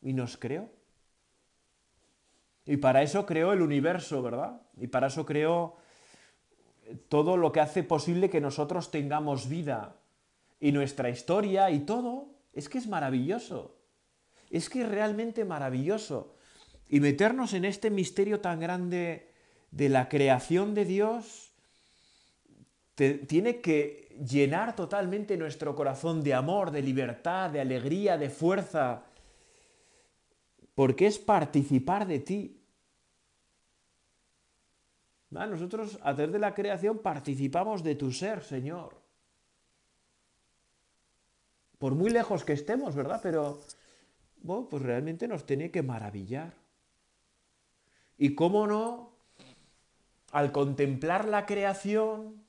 y 0.00 0.14
nos 0.14 0.38
creó. 0.38 0.72
Y 2.64 2.78
para 2.78 3.02
eso 3.02 3.26
creó 3.26 3.52
el 3.52 3.60
universo, 3.60 4.22
¿verdad? 4.22 4.62
Y 4.78 4.86
para 4.86 5.08
eso 5.08 5.26
creó 5.26 5.76
todo 7.10 7.36
lo 7.36 7.52
que 7.52 7.60
hace 7.60 7.82
posible 7.82 8.30
que 8.30 8.40
nosotros 8.40 8.90
tengamos 8.90 9.46
vida 9.46 9.96
y 10.58 10.72
nuestra 10.72 11.10
historia 11.10 11.70
y 11.70 11.80
todo. 11.80 12.30
Es 12.54 12.70
que 12.70 12.78
es 12.78 12.86
maravilloso. 12.86 13.75
Es 14.50 14.68
que 14.70 14.82
es 14.82 14.88
realmente 14.88 15.44
maravilloso. 15.44 16.34
Y 16.88 17.00
meternos 17.00 17.52
en 17.52 17.64
este 17.64 17.90
misterio 17.90 18.40
tan 18.40 18.60
grande 18.60 19.28
de 19.70 19.88
la 19.88 20.08
creación 20.08 20.74
de 20.74 20.84
Dios 20.84 21.52
tiene 22.94 23.60
que 23.60 24.14
llenar 24.26 24.74
totalmente 24.74 25.36
nuestro 25.36 25.74
corazón 25.74 26.22
de 26.22 26.32
amor, 26.32 26.70
de 26.70 26.80
libertad, 26.80 27.50
de 27.50 27.60
alegría, 27.60 28.16
de 28.16 28.30
fuerza, 28.30 29.04
porque 30.74 31.06
es 31.06 31.18
participar 31.18 32.06
de 32.06 32.20
ti. 32.20 32.62
Ah, 35.34 35.46
nosotros 35.46 35.98
a 36.02 36.14
través 36.14 36.32
de 36.32 36.38
la 36.38 36.54
creación 36.54 37.00
participamos 37.00 37.82
de 37.82 37.96
tu 37.96 38.12
ser, 38.12 38.42
Señor. 38.42 38.96
Por 41.78 41.94
muy 41.94 42.08
lejos 42.08 42.44
que 42.44 42.54
estemos, 42.54 42.94
¿verdad? 42.94 43.20
Pero 43.22 43.60
pues 44.68 44.82
realmente 44.82 45.26
nos 45.28 45.44
tiene 45.44 45.70
que 45.70 45.82
maravillar. 45.82 46.54
Y 48.16 48.34
cómo 48.34 48.66
no, 48.66 49.10
al 50.32 50.52
contemplar 50.52 51.26
la 51.26 51.44
creación, 51.44 52.42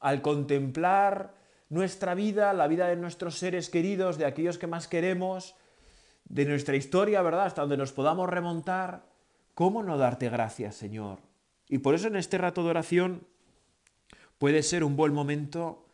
al 0.00 0.22
contemplar 0.22 1.34
nuestra 1.68 2.14
vida, 2.14 2.52
la 2.54 2.68
vida 2.68 2.88
de 2.88 2.96
nuestros 2.96 3.38
seres 3.38 3.68
queridos, 3.68 4.16
de 4.16 4.24
aquellos 4.26 4.56
que 4.58 4.66
más 4.66 4.88
queremos, 4.88 5.56
de 6.24 6.44
nuestra 6.46 6.76
historia, 6.76 7.20
¿verdad? 7.22 7.44
Hasta 7.46 7.62
donde 7.62 7.76
nos 7.76 7.92
podamos 7.92 8.28
remontar, 8.30 9.04
¿cómo 9.54 9.82
no 9.82 9.98
darte 9.98 10.28
gracias, 10.30 10.74
Señor? 10.76 11.18
Y 11.68 11.78
por 11.78 11.94
eso 11.94 12.06
en 12.08 12.16
este 12.16 12.38
rato 12.38 12.62
de 12.64 12.70
oración 12.70 13.26
puede 14.38 14.62
ser 14.62 14.84
un 14.84 14.96
buen 14.96 15.12
momento 15.12 15.84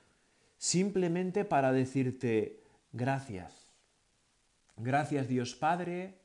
simplemente 0.56 1.44
para 1.44 1.72
decirte 1.72 2.60
gracias. 2.92 3.67
Gracias 4.78 5.26
Dios 5.26 5.54
Padre, 5.56 6.20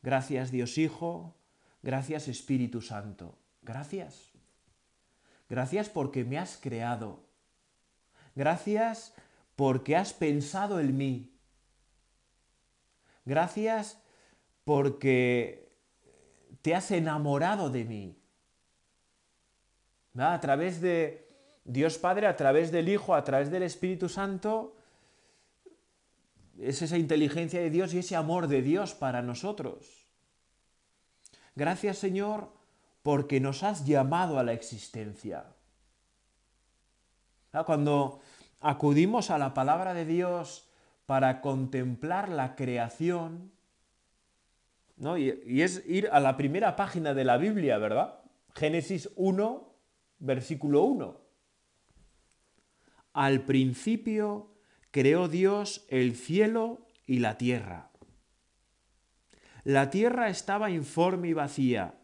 gracias 0.00 0.50
Dios 0.52 0.78
Hijo, 0.78 1.34
gracias 1.82 2.28
Espíritu 2.28 2.80
Santo. 2.80 3.36
Gracias. 3.62 4.30
Gracias 5.48 5.88
porque 5.88 6.24
me 6.24 6.38
has 6.38 6.56
creado. 6.56 7.24
Gracias 8.36 9.12
porque 9.56 9.96
has 9.96 10.12
pensado 10.12 10.78
en 10.78 10.96
mí. 10.96 11.32
Gracias 13.24 14.00
porque 14.64 15.72
te 16.62 16.76
has 16.76 16.92
enamorado 16.92 17.70
de 17.70 17.84
mí. 17.84 18.22
A 20.16 20.40
través 20.40 20.80
de 20.80 21.28
Dios 21.64 21.98
Padre, 21.98 22.28
a 22.28 22.36
través 22.36 22.70
del 22.70 22.88
Hijo, 22.88 23.16
a 23.16 23.24
través 23.24 23.50
del 23.50 23.64
Espíritu 23.64 24.08
Santo, 24.08 24.75
es 26.60 26.82
esa 26.82 26.96
inteligencia 26.98 27.60
de 27.60 27.70
Dios 27.70 27.94
y 27.94 27.98
ese 27.98 28.16
amor 28.16 28.48
de 28.48 28.62
Dios 28.62 28.94
para 28.94 29.22
nosotros. 29.22 30.06
Gracias 31.54 31.98
Señor 31.98 32.52
porque 33.02 33.40
nos 33.40 33.62
has 33.62 33.84
llamado 33.86 34.38
a 34.38 34.42
la 34.42 34.52
existencia. 34.52 35.46
Ah, 37.52 37.64
cuando 37.64 38.20
acudimos 38.60 39.30
a 39.30 39.38
la 39.38 39.54
palabra 39.54 39.94
de 39.94 40.04
Dios 40.04 40.68
para 41.06 41.40
contemplar 41.40 42.28
la 42.28 42.56
creación, 42.56 43.52
¿no? 44.96 45.16
y, 45.16 45.40
y 45.46 45.62
es 45.62 45.82
ir 45.86 46.08
a 46.12 46.18
la 46.20 46.36
primera 46.36 46.74
página 46.74 47.14
de 47.14 47.24
la 47.24 47.36
Biblia, 47.36 47.78
¿verdad? 47.78 48.18
Génesis 48.54 49.08
1, 49.14 49.72
versículo 50.18 50.82
1. 50.82 51.20
Al 53.12 53.42
principio 53.42 54.55
creó 54.96 55.28
Dios 55.28 55.84
el 55.90 56.16
cielo 56.16 56.78
y 57.06 57.18
la 57.18 57.36
tierra. 57.36 57.90
La 59.62 59.90
tierra 59.90 60.30
estaba 60.30 60.70
informe 60.70 61.28
y 61.28 61.32
vacía. 61.34 61.96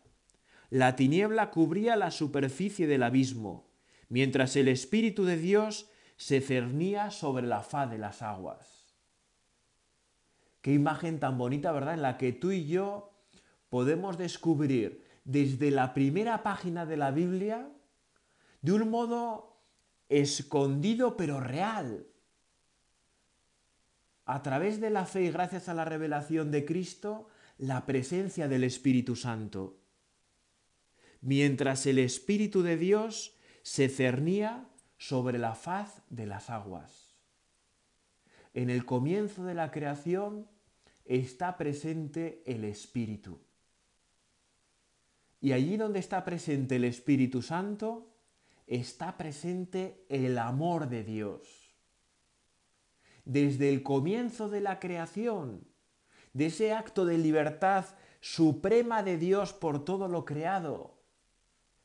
La 0.69 0.95
tiniebla 0.95 1.51
cubría 1.51 1.97
la 1.97 2.11
superficie 2.11 2.87
del 2.87 3.03
abismo, 3.03 3.71
mientras 4.11 4.57
el 4.57 4.69
Espíritu 4.69 5.25
de 5.25 5.39
Dios 5.39 5.89
se 6.19 6.43
cernía 6.43 7.11
sobre 7.11 7.47
la 7.47 7.63
faz 7.63 7.91
de 7.91 7.97
las 7.97 8.21
aguas. 8.21 8.89
Qué 10.61 10.75
imagen 10.75 11.19
tan 11.19 11.39
bonita, 11.39 11.73
¿verdad? 11.73 11.95
En 11.95 12.03
la 12.03 12.19
que 12.19 12.35
tú 12.35 12.51
y 12.51 12.67
yo 12.67 13.11
podemos 13.71 14.19
descubrir 14.19 15.03
desde 15.25 15.71
la 15.71 15.95
primera 15.95 16.43
página 16.43 16.85
de 16.85 16.99
la 16.99 17.11
Biblia, 17.11 17.67
de 18.61 18.73
un 18.73 18.91
modo 18.91 19.63
escondido 20.11 21.17
pero 21.17 21.41
real, 21.41 22.07
a 24.25 24.43
través 24.43 24.81
de 24.81 24.91
la 24.91 25.05
fe 25.05 25.25
y 25.25 25.31
gracias 25.33 25.69
a 25.69 25.75
la 25.75 25.85
revelación 25.85 26.51
de 26.51 26.65
Cristo, 26.65 27.29
la 27.59 27.87
presencia 27.87 28.49
del 28.49 28.65
Espíritu 28.65 29.17
Santo. 29.17 29.79
Mientras 31.21 31.87
el 31.87 31.99
Espíritu 31.99 32.63
de 32.63 32.77
Dios 32.77 33.37
se 33.63 33.89
cernía 33.89 34.69
sobre 34.99 35.39
la 35.39 35.55
faz 35.55 36.03
de 36.11 36.27
las 36.27 36.51
aguas. 36.51 37.17
En 38.55 38.71
el 38.71 38.85
comienzo 38.85 39.45
de 39.45 39.55
la 39.55 39.71
creación 39.71 40.49
está 41.05 41.57
presente 41.57 42.43
el 42.47 42.65
Espíritu. 42.65 43.41
Y 45.41 45.53
allí 45.53 45.77
donde 45.77 45.99
está 45.99 46.25
presente 46.25 46.77
el 46.77 46.85
Espíritu 46.85 47.43
Santo, 47.43 48.15
está 48.67 49.17
presente 49.19 50.05
el 50.09 50.39
amor 50.39 50.89
de 50.89 51.03
Dios 51.03 51.62
desde 53.25 53.69
el 53.71 53.83
comienzo 53.83 54.49
de 54.49 54.61
la 54.61 54.81
creación, 54.81 55.67
de 56.33 56.47
ese 56.47 56.73
acto 56.73 57.05
de 57.05 57.19
libertad 57.19 57.85
suprema 58.21 59.03
de 59.03 59.19
Dios 59.19 59.53
por 59.53 59.85
todo 59.85 60.09
lo 60.09 60.25
creado, 60.25 60.99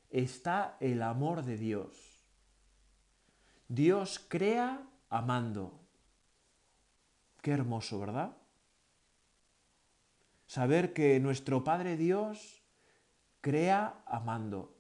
está 0.10 0.78
el 0.80 1.02
amor 1.02 1.44
de 1.44 1.58
Dios. 1.58 2.26
Dios 3.68 4.24
crea 4.28 4.88
amando. 5.10 5.80
Qué 7.42 7.52
hermoso, 7.52 8.00
¿verdad? 8.00 8.38
Saber 10.48 10.94
que 10.94 11.20
nuestro 11.20 11.64
Padre 11.64 11.98
Dios 11.98 12.64
crea 13.42 14.02
amando. 14.08 14.74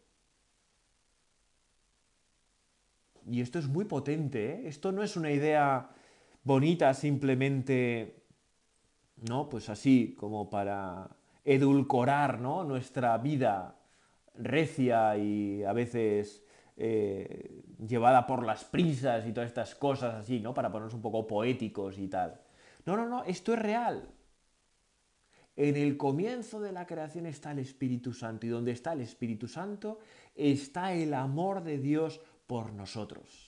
Y 3.29 3.41
esto 3.41 3.59
es 3.59 3.67
muy 3.67 3.83
potente, 3.83 4.53
¿eh? 4.53 4.67
esto 4.69 4.93
no 4.93 5.03
es 5.03 5.17
una 5.17 5.29
idea 5.31 5.89
bonita 6.47 6.93
simplemente, 6.93 8.23
¿no? 9.27 9.49
Pues 9.49 9.69
así 9.69 10.15
como 10.17 10.49
para 10.49 11.09
edulcorar 11.43 12.39
¿no? 12.39 12.63
nuestra 12.63 13.17
vida 13.17 13.77
recia 14.33 15.17
y 15.17 15.61
a 15.63 15.73
veces 15.73 16.43
eh, 16.77 17.63
llevada 17.85 18.25
por 18.25 18.45
las 18.45 18.63
prisas 18.63 19.27
y 19.27 19.33
todas 19.33 19.49
estas 19.49 19.75
cosas 19.75 20.15
así, 20.15 20.39
¿no? 20.39 20.53
Para 20.53 20.71
ponernos 20.71 20.93
un 20.93 21.01
poco 21.01 21.27
poéticos 21.27 21.97
y 21.99 22.07
tal. 22.07 22.39
No, 22.85 22.95
no, 22.95 23.05
no, 23.07 23.25
esto 23.25 23.51
es 23.53 23.59
real. 23.59 24.07
En 25.57 25.75
el 25.75 25.97
comienzo 25.97 26.61
de 26.61 26.71
la 26.71 26.85
creación 26.87 27.25
está 27.25 27.51
el 27.51 27.59
Espíritu 27.59 28.13
Santo 28.13 28.45
y 28.47 28.49
donde 28.49 28.71
está 28.71 28.93
el 28.93 29.01
Espíritu 29.01 29.49
Santo 29.49 29.99
está 30.33 30.93
el 30.93 31.13
amor 31.13 31.63
de 31.63 31.79
Dios 31.79 32.21
por 32.45 32.71
nosotros 32.73 33.46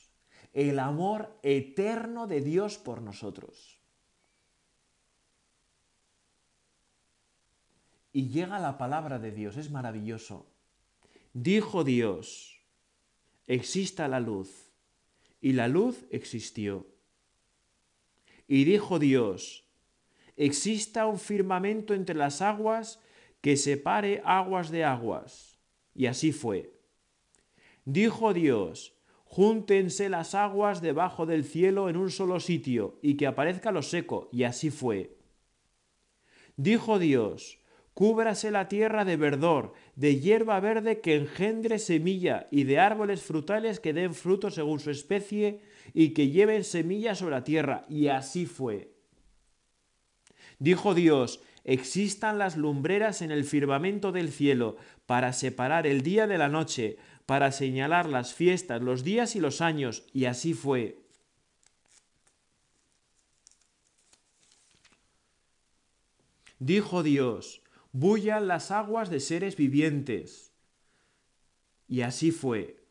el 0.53 0.79
amor 0.79 1.37
eterno 1.43 2.27
de 2.27 2.41
Dios 2.41 2.77
por 2.77 3.01
nosotros. 3.01 3.77
Y 8.11 8.29
llega 8.29 8.59
la 8.59 8.77
palabra 8.77 9.19
de 9.19 9.31
Dios, 9.31 9.57
es 9.57 9.69
maravilloso. 9.69 10.47
Dijo 11.33 11.83
Dios, 11.83 12.59
exista 13.45 14.07
la 14.07 14.19
luz. 14.19 14.49
Y 15.41 15.53
la 15.53 15.67
luz 15.67 16.05
existió. 16.09 16.87
Y 18.47 18.63
dijo 18.65 18.97
Dios, 18.99 19.63
exista 20.35 21.05
un 21.05 21.19
firmamento 21.19 21.93
entre 21.93 22.15
las 22.15 22.41
aguas 22.41 22.99
que 23.41 23.55
separe 23.55 24.21
aguas 24.25 24.69
de 24.71 24.83
aguas. 24.83 25.59
Y 25.93 26.07
así 26.07 26.31
fue. 26.33 26.73
Dijo 27.85 28.33
Dios, 28.33 28.98
júntense 29.31 30.09
las 30.09 30.33
aguas 30.33 30.81
debajo 30.81 31.27
del 31.27 31.45
cielo 31.45 31.87
en 31.87 31.97
un 31.97 32.09
solo 32.09 32.39
sitio, 32.39 32.97
y 33.03 33.15
que 33.15 33.27
aparezca 33.27 33.71
lo 33.71 33.83
seco. 33.83 34.27
Y 34.31 34.43
así 34.43 34.71
fue. 34.71 35.15
Dijo 36.57 36.97
Dios, 36.99 37.59
cúbrase 37.93 38.49
la 38.51 38.67
tierra 38.67 39.05
de 39.05 39.17
verdor, 39.17 39.73
de 39.95 40.19
hierba 40.19 40.59
verde 40.59 40.99
que 40.99 41.15
engendre 41.15 41.77
semilla, 41.79 42.47
y 42.49 42.63
de 42.63 42.79
árboles 42.79 43.21
frutales 43.21 43.79
que 43.79 43.93
den 43.93 44.15
fruto 44.15 44.49
según 44.49 44.79
su 44.79 44.89
especie, 44.89 45.61
y 45.93 46.09
que 46.13 46.31
lleven 46.31 46.63
semilla 46.63 47.13
sobre 47.13 47.35
la 47.35 47.43
tierra. 47.43 47.85
Y 47.87 48.07
así 48.07 48.47
fue. 48.47 48.95
Dijo 50.57 50.95
Dios, 50.95 51.39
existan 51.63 52.37
las 52.39 52.57
lumbreras 52.57 53.21
en 53.21 53.29
el 53.31 53.43
firmamento 53.45 54.11
del 54.11 54.31
cielo, 54.31 54.77
para 55.05 55.33
separar 55.33 55.85
el 55.85 56.01
día 56.01 56.25
de 56.27 56.37
la 56.39 56.49
noche, 56.49 56.97
para 57.29 57.51
señalar 57.51 58.09
las 58.09 58.33
fiestas, 58.33 58.81
los 58.81 59.03
días 59.03 59.35
y 59.35 59.39
los 59.39 59.61
años, 59.61 60.01
y 60.15 60.25
así 60.25 60.55
fue. 60.55 60.97
Dijo 66.57 67.03
Dios, 67.03 67.61
bullan 67.91 68.47
las 68.47 68.71
aguas 68.71 69.11
de 69.11 69.19
seres 69.19 69.55
vivientes. 69.55 70.53
Y 71.87 72.01
así 72.01 72.31
fue. 72.31 72.83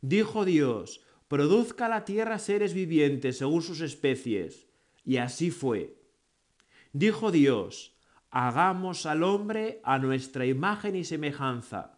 Dijo 0.00 0.44
Dios, 0.44 1.00
produzca 1.26 1.88
la 1.88 2.04
tierra 2.04 2.38
seres 2.38 2.72
vivientes 2.72 3.38
según 3.38 3.62
sus 3.62 3.80
especies. 3.80 4.68
Y 5.04 5.16
así 5.16 5.50
fue. 5.50 5.96
Dijo 6.92 7.32
Dios, 7.32 7.96
hagamos 8.30 9.06
al 9.06 9.24
hombre 9.24 9.80
a 9.82 9.98
nuestra 9.98 10.46
imagen 10.46 10.94
y 10.94 11.02
semejanza 11.02 11.93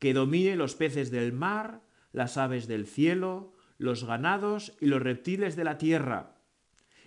que 0.00 0.14
domine 0.14 0.56
los 0.56 0.74
peces 0.74 1.12
del 1.12 1.32
mar, 1.32 1.82
las 2.10 2.36
aves 2.38 2.66
del 2.66 2.86
cielo, 2.86 3.52
los 3.78 4.02
ganados 4.02 4.72
y 4.80 4.86
los 4.86 5.00
reptiles 5.00 5.54
de 5.54 5.62
la 5.64 5.78
tierra. 5.78 6.36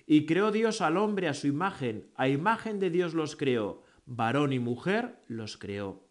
Y 0.06 0.26
creó 0.26 0.52
Dios 0.52 0.80
al 0.80 0.96
hombre 0.98 1.28
a 1.28 1.34
su 1.34 1.48
imagen, 1.48 2.10
a 2.16 2.30
imagen 2.30 2.80
de 2.80 2.90
Dios 2.92 3.14
los 3.14 3.36
creó, 3.36 3.84
varón 4.06 4.54
y 4.54 4.60
mujer 4.60 5.20
los 5.28 5.58
creó. 5.58 6.08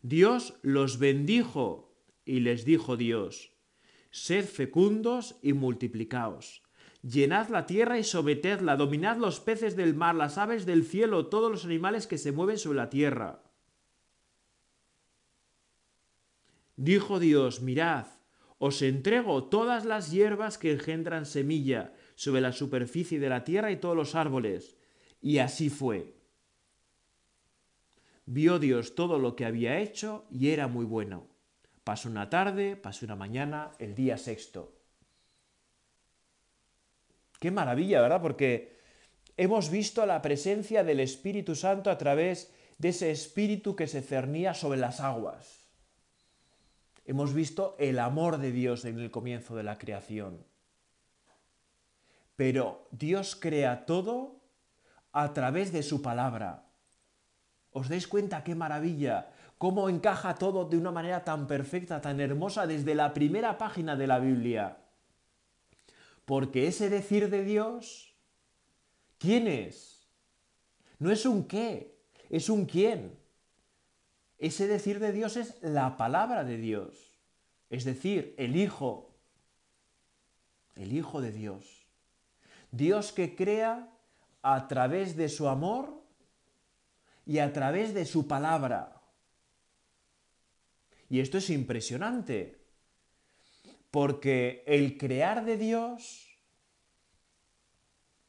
Dios 0.00 0.54
los 0.62 0.98
bendijo 0.98 1.94
y 2.24 2.40
les 2.40 2.64
dijo 2.64 2.96
Dios, 2.96 3.52
sed 4.10 4.46
fecundos 4.46 5.36
y 5.42 5.52
multiplicaos, 5.52 6.62
llenad 7.02 7.50
la 7.50 7.66
tierra 7.66 7.98
y 7.98 8.04
sometedla, 8.04 8.76
dominad 8.76 9.16
los 9.18 9.40
peces 9.40 9.76
del 9.76 9.94
mar, 9.94 10.14
las 10.14 10.38
aves 10.38 10.64
del 10.64 10.84
cielo, 10.84 11.26
todos 11.26 11.50
los 11.50 11.64
animales 11.66 12.06
que 12.06 12.18
se 12.18 12.32
mueven 12.32 12.56
sobre 12.58 12.78
la 12.78 12.88
tierra 12.88 13.41
Dijo 16.82 17.20
Dios, 17.20 17.62
mirad, 17.62 18.06
os 18.58 18.82
entrego 18.82 19.44
todas 19.44 19.84
las 19.84 20.10
hierbas 20.10 20.58
que 20.58 20.72
engendran 20.72 21.26
semilla 21.26 21.94
sobre 22.16 22.40
la 22.40 22.50
superficie 22.50 23.20
de 23.20 23.28
la 23.28 23.44
tierra 23.44 23.70
y 23.70 23.76
todos 23.76 23.94
los 23.94 24.16
árboles. 24.16 24.74
Y 25.20 25.38
así 25.38 25.70
fue. 25.70 26.12
Vio 28.26 28.58
Dios 28.58 28.96
todo 28.96 29.20
lo 29.20 29.36
que 29.36 29.44
había 29.44 29.78
hecho 29.78 30.26
y 30.28 30.48
era 30.48 30.66
muy 30.66 30.84
bueno. 30.84 31.28
Pasó 31.84 32.08
una 32.08 32.28
tarde, 32.28 32.74
pasó 32.74 33.06
una 33.06 33.14
mañana, 33.14 33.70
el 33.78 33.94
día 33.94 34.18
sexto. 34.18 34.72
Qué 37.38 37.52
maravilla, 37.52 38.00
¿verdad? 38.02 38.20
Porque 38.22 38.76
hemos 39.36 39.70
visto 39.70 40.04
la 40.04 40.20
presencia 40.20 40.82
del 40.82 40.98
Espíritu 40.98 41.54
Santo 41.54 41.90
a 41.92 41.98
través 41.98 42.52
de 42.78 42.88
ese 42.88 43.12
espíritu 43.12 43.76
que 43.76 43.86
se 43.86 44.02
cernía 44.02 44.52
sobre 44.52 44.80
las 44.80 44.98
aguas. 44.98 45.61
Hemos 47.04 47.34
visto 47.34 47.74
el 47.78 47.98
amor 47.98 48.38
de 48.38 48.52
Dios 48.52 48.84
en 48.84 48.98
el 48.98 49.10
comienzo 49.10 49.56
de 49.56 49.64
la 49.64 49.76
creación. 49.78 50.44
Pero 52.36 52.86
Dios 52.92 53.36
crea 53.36 53.86
todo 53.86 54.40
a 55.12 55.32
través 55.32 55.72
de 55.72 55.82
su 55.82 56.00
palabra. 56.00 56.66
¿Os 57.72 57.88
dais 57.88 58.06
cuenta 58.06 58.44
qué 58.44 58.54
maravilla? 58.54 59.32
¿Cómo 59.58 59.88
encaja 59.88 60.34
todo 60.36 60.68
de 60.68 60.76
una 60.76 60.90
manera 60.92 61.24
tan 61.24 61.46
perfecta, 61.46 62.00
tan 62.00 62.20
hermosa 62.20 62.66
desde 62.66 62.94
la 62.94 63.12
primera 63.12 63.58
página 63.58 63.96
de 63.96 64.06
la 64.06 64.18
Biblia? 64.18 64.78
Porque 66.24 66.66
ese 66.68 66.88
decir 66.88 67.30
de 67.30 67.44
Dios, 67.44 68.14
¿quién 69.18 69.46
es? 69.48 70.06
No 70.98 71.10
es 71.10 71.26
un 71.26 71.46
qué, 71.48 71.98
es 72.30 72.48
un 72.48 72.64
quién. 72.64 73.21
Ese 74.42 74.66
decir 74.66 74.98
de 74.98 75.12
Dios 75.12 75.36
es 75.36 75.54
la 75.62 75.96
palabra 75.96 76.42
de 76.42 76.56
Dios, 76.56 77.14
es 77.70 77.84
decir, 77.84 78.34
el 78.38 78.56
Hijo, 78.56 79.14
el 80.74 80.92
Hijo 80.92 81.20
de 81.20 81.30
Dios. 81.30 81.86
Dios 82.72 83.12
que 83.12 83.36
crea 83.36 83.88
a 84.42 84.66
través 84.66 85.14
de 85.16 85.28
su 85.28 85.46
amor 85.46 86.02
y 87.24 87.38
a 87.38 87.52
través 87.52 87.94
de 87.94 88.04
su 88.04 88.26
palabra. 88.26 89.00
Y 91.08 91.20
esto 91.20 91.38
es 91.38 91.48
impresionante, 91.48 92.66
porque 93.92 94.64
el 94.66 94.98
crear 94.98 95.44
de 95.44 95.56
Dios, 95.56 96.26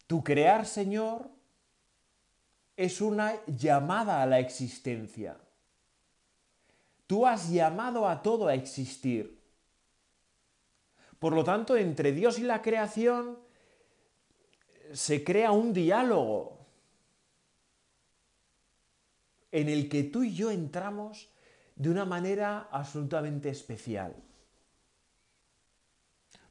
tu 0.06 0.24
crear 0.24 0.68
Señor, 0.68 1.32
es 2.78 3.02
una 3.02 3.34
llamada 3.48 4.22
a 4.22 4.28
la 4.28 4.38
existencia. 4.40 5.38
Tú 7.08 7.26
has 7.28 7.50
llamado 7.50 8.08
a 8.08 8.22
todo 8.22 8.48
a 8.48 8.54
existir. 8.54 9.42
Por 11.20 11.34
lo 11.34 11.44
tanto, 11.44 11.76
entre 11.78 12.12
Dios 12.12 12.40
y 12.40 12.44
la 12.44 12.62
creación 12.62 13.40
se 14.92 15.24
crea 15.24 15.52
un 15.52 15.74
diálogo 15.74 16.60
en 19.52 19.70
el 19.70 19.88
que 19.90 20.04
tú 20.04 20.24
y 20.24 20.34
yo 20.36 20.52
entramos 20.52 21.30
de 21.76 21.90
una 21.90 22.06
manera 22.06 22.68
absolutamente 22.72 23.50
especial. 23.50 24.16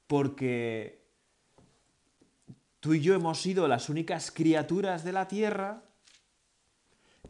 Porque 0.07 1.03
tú 2.81 2.95
y 2.95 3.01
yo 3.01 3.15
hemos 3.15 3.41
sido 3.41 3.69
las 3.69 3.89
únicas 3.89 4.31
criaturas 4.31 5.05
de 5.05 5.13
la 5.13 5.29
Tierra 5.29 5.83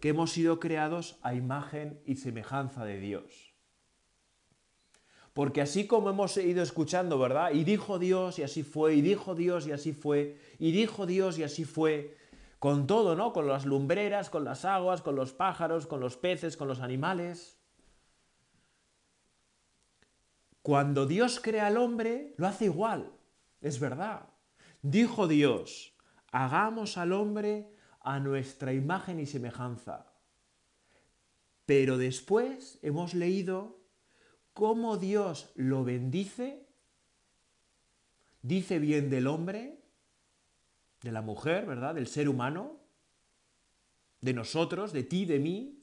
que 0.03 0.09
hemos 0.09 0.33
sido 0.33 0.59
creados 0.59 1.17
a 1.23 1.33
imagen 1.33 2.03
y 2.05 2.17
semejanza 2.17 2.85
de 2.85 2.99
Dios. 2.99 3.55
Porque 5.33 5.61
así 5.61 5.87
como 5.87 6.11
hemos 6.11 6.37
ido 6.39 6.61
escuchando, 6.61 7.21
¿verdad? 7.21 7.53
Y 7.53 7.63
dijo 7.63 8.01
Dios 8.01 8.37
y 8.41 8.43
así 8.43 8.65
fue, 8.65 8.95
y 8.97 9.01
dijo 9.01 9.37
Dios 9.37 9.65
y 9.69 9.71
así 9.73 9.93
fue, 9.93 10.41
y 10.59 10.73
dijo 10.73 11.07
Dios 11.07 11.39
y 11.39 11.45
así 11.45 11.65
fue, 11.65 12.17
con 12.59 12.89
todo, 12.89 13.15
¿no? 13.15 13.33
Con 13.33 13.47
las 13.47 13.65
lumbreras, 13.65 14.29
con 14.29 14.43
las 14.45 14.65
aguas, 14.65 15.03
con 15.03 15.15
los 15.15 15.33
pájaros, 15.33 15.87
con 15.87 16.01
los 16.01 16.17
peces, 16.17 16.57
con 16.57 16.67
los 16.67 16.81
animales. 16.81 17.59
Cuando 20.63 21.07
Dios 21.07 21.39
crea 21.39 21.69
al 21.69 21.77
hombre, 21.77 22.35
lo 22.39 22.49
hace 22.49 22.65
igual, 22.65 23.13
es 23.61 23.79
verdad. 23.79 24.29
Dijo 24.83 25.29
Dios, 25.29 25.95
hagamos 26.33 26.99
al 26.99 27.13
hombre 27.13 27.69
a 28.05 28.19
nuestra 28.21 28.73
imagen 28.73 29.21
y 29.21 29.27
semejanza. 29.27 30.13
Pero 31.67 31.97
después 31.99 32.79
hemos 32.83 33.15
leído 33.15 33.79
cómo 34.55 34.97
Dios 34.99 35.51
lo 35.55 35.85
bendice, 35.85 36.67
dice 38.43 38.79
bien 38.79 39.09
del 39.09 39.27
hombre, 39.29 39.79
de 41.03 41.13
la 41.13 41.23
mujer, 41.23 41.67
¿verdad? 41.67 41.95
Del 41.95 42.07
ser 42.09 42.29
humano, 42.29 42.79
de 44.21 44.33
nosotros, 44.35 44.93
de 44.93 45.03
ti, 45.05 45.25
de 45.25 45.39
mí. 45.39 45.83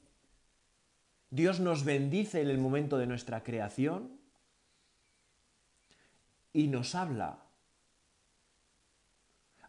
Dios 1.30 1.60
nos 1.60 1.84
bendice 1.86 2.42
en 2.42 2.50
el 2.50 2.58
momento 2.58 2.98
de 2.98 3.08
nuestra 3.08 3.44
creación 3.44 4.20
y 6.52 6.68
nos 6.68 6.96
habla. 6.96 7.44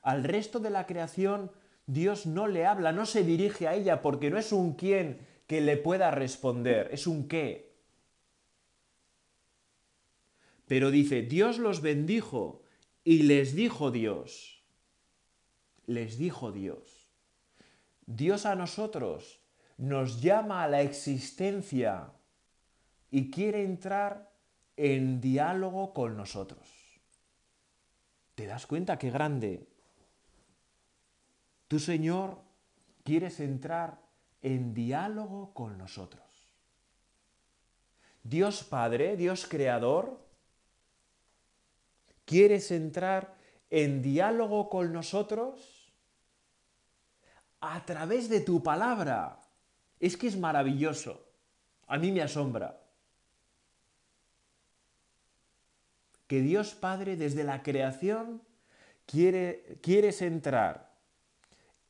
Al 0.03 0.25
resto 0.25 0.61
de 0.61 0.71
la 0.71 0.87
creación 0.87 1.51
Dios 1.91 2.25
no 2.25 2.47
le 2.47 2.67
habla, 2.67 2.93
no 2.93 3.05
se 3.05 3.25
dirige 3.25 3.67
a 3.67 3.75
ella 3.75 4.01
porque 4.01 4.31
no 4.31 4.39
es 4.39 4.53
un 4.53 4.75
quién 4.75 5.27
que 5.49 5.61
le 5.61 5.77
pueda 5.77 6.13
responder, 6.13 6.89
es 6.93 7.09
un 7.09 7.27
qué. 7.27 7.75
Pero 10.69 10.93
dice, 10.93 11.23
Dios 11.23 11.59
los 11.59 11.81
bendijo 11.83 12.63
y 13.03 13.23
les 13.25 13.57
dijo 13.57 13.91
Dios. 13.91 14.63
Les 15.87 16.17
dijo 16.17 16.53
Dios. 16.53 17.09
Dios 18.07 18.47
a 18.47 18.55
nosotros 18.55 19.41
nos 19.77 20.21
llama 20.21 20.63
a 20.63 20.69
la 20.69 20.83
existencia 20.83 22.11
y 23.11 23.33
quiere 23.33 23.65
entrar 23.65 24.33
en 24.77 25.21
diálogo 25.21 25.93
con 25.93 26.17
nosotros. 26.17 26.69
¿Te 28.37 28.47
das 28.47 28.69
cuenta 28.69 28.97
qué 28.97 29.11
grande 29.11 29.70
Tú, 31.71 31.79
Señor, 31.79 32.43
quieres 33.05 33.39
entrar 33.39 34.01
en 34.43 34.75
diálogo 34.75 35.55
con 35.55 35.79
nosotros. 35.79 36.25
Dios 38.25 38.65
Padre, 38.65 39.17
Dios 39.17 39.47
Creador, 39.49 40.19
quieres 42.25 42.73
entrar 42.73 43.37
en 43.71 44.03
diálogo 44.03 44.69
con 44.69 44.93
nosotros 44.93 45.95
a 47.61 47.85
través 47.87 48.29
de 48.29 48.41
tu 48.41 48.65
palabra. 48.65 49.39
Es 50.01 50.17
que 50.17 50.27
es 50.27 50.37
maravilloso. 50.37 51.25
A 51.87 51.99
mí 51.99 52.11
me 52.11 52.23
asombra. 52.23 52.83
Que 56.27 56.41
Dios 56.41 56.75
Padre 56.75 57.15
desde 57.15 57.45
la 57.45 57.63
creación 57.63 58.43
quiere, 59.07 59.79
quieres 59.85 60.21
entrar 60.21 60.90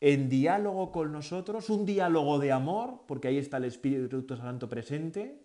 en 0.01 0.31
diálogo 0.31 0.91
con 0.93 1.13
nosotros, 1.13 1.69
un 1.69 1.85
diálogo 1.85 2.39
de 2.39 2.53
amor, 2.53 3.03
porque 3.07 3.29
ahí 3.29 3.37
está 3.39 3.59
el 3.59 3.65
Espíritu 3.65 4.25
Santo 4.37 4.69
presente, 4.69 5.45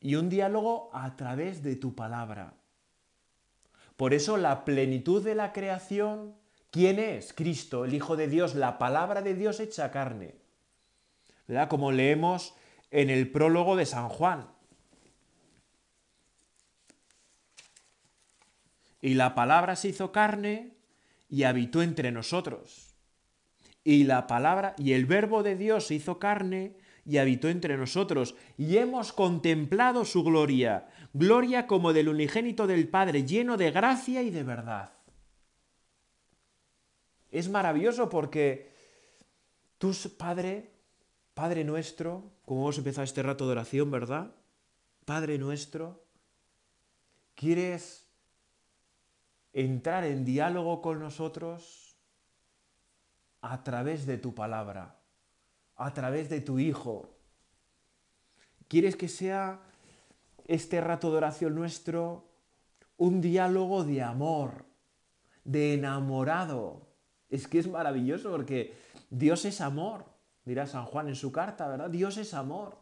y 0.00 0.14
un 0.16 0.28
diálogo 0.28 0.90
a 0.92 1.16
través 1.16 1.62
de 1.62 1.76
tu 1.76 1.94
palabra. 1.94 2.54
Por 3.96 4.12
eso 4.14 4.36
la 4.36 4.64
plenitud 4.64 5.24
de 5.24 5.34
la 5.34 5.52
creación, 5.52 6.34
¿quién 6.70 6.98
es? 6.98 7.32
Cristo, 7.32 7.84
el 7.86 7.94
Hijo 7.94 8.16
de 8.16 8.28
Dios, 8.28 8.54
la 8.54 8.78
palabra 8.78 9.22
de 9.22 9.34
Dios 9.34 9.60
hecha 9.60 9.90
carne. 9.90 10.34
¿Verdad? 11.48 11.68
Como 11.68 11.90
leemos 11.92 12.54
en 12.90 13.10
el 13.10 13.30
prólogo 13.30 13.76
de 13.76 13.86
San 13.86 14.08
Juan. 14.08 14.46
Y 19.00 19.14
la 19.14 19.34
palabra 19.34 19.74
se 19.76 19.88
hizo 19.88 20.12
carne 20.12 20.74
y 21.32 21.44
habitó 21.44 21.80
entre 21.82 22.12
nosotros. 22.12 22.94
Y 23.82 24.04
la 24.04 24.26
palabra 24.26 24.74
y 24.78 24.92
el 24.92 25.06
verbo 25.06 25.42
de 25.42 25.56
Dios 25.56 25.86
se 25.86 25.94
hizo 25.94 26.18
carne 26.18 26.76
y 27.06 27.16
habitó 27.16 27.48
entre 27.48 27.76
nosotros, 27.76 28.36
y 28.58 28.76
hemos 28.76 29.12
contemplado 29.14 30.04
su 30.04 30.22
gloria, 30.22 30.86
gloria 31.14 31.66
como 31.66 31.92
del 31.94 32.08
unigénito 32.10 32.66
del 32.68 32.86
Padre, 32.86 33.24
lleno 33.24 33.56
de 33.56 33.70
gracia 33.72 34.22
y 34.22 34.30
de 34.30 34.42
verdad. 34.44 34.92
Es 37.32 37.48
maravilloso 37.48 38.08
porque 38.10 38.70
tu 39.78 39.90
Padre, 40.18 40.74
Padre 41.34 41.64
nuestro, 41.64 42.30
como 42.44 42.60
hemos 42.64 42.76
empezado 42.78 43.04
este 43.04 43.22
rato 43.22 43.46
de 43.46 43.52
oración, 43.52 43.90
¿verdad? 43.90 44.36
Padre 45.06 45.38
nuestro, 45.38 46.04
quieres 47.34 48.11
entrar 49.52 50.04
en 50.04 50.24
diálogo 50.24 50.80
con 50.80 50.98
nosotros 51.00 51.96
a 53.40 53.62
través 53.64 54.06
de 54.06 54.18
tu 54.18 54.34
palabra, 54.34 54.98
a 55.76 55.92
través 55.94 56.28
de 56.30 56.40
tu 56.40 56.58
Hijo. 56.58 57.18
¿Quieres 58.68 58.96
que 58.96 59.08
sea 59.08 59.60
este 60.46 60.80
rato 60.80 61.10
de 61.10 61.18
oración 61.18 61.54
nuestro 61.54 62.30
un 62.96 63.20
diálogo 63.20 63.84
de 63.84 64.02
amor, 64.02 64.64
de 65.44 65.74
enamorado? 65.74 66.88
Es 67.28 67.48
que 67.48 67.58
es 67.58 67.68
maravilloso 67.68 68.30
porque 68.30 68.78
Dios 69.10 69.44
es 69.44 69.60
amor, 69.60 70.06
dirá 70.44 70.66
San 70.66 70.86
Juan 70.86 71.08
en 71.08 71.16
su 71.16 71.32
carta, 71.32 71.68
¿verdad? 71.68 71.90
Dios 71.90 72.16
es 72.16 72.32
amor. 72.32 72.78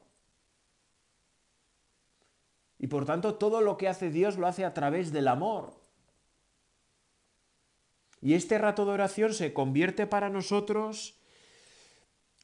Y 2.79 2.87
por 2.87 3.05
tanto 3.05 3.35
todo 3.35 3.61
lo 3.61 3.77
que 3.77 3.89
hace 3.89 4.11
Dios 4.11 4.39
lo 4.39 4.47
hace 4.47 4.65
a 4.65 4.73
través 4.75 5.13
del 5.13 5.29
amor. 5.29 5.80
Y 8.23 8.35
este 8.35 8.59
rato 8.59 8.85
de 8.85 8.93
oración 8.93 9.33
se 9.33 9.53
convierte 9.55 10.07
para 10.07 10.29
nosotros 10.29 11.19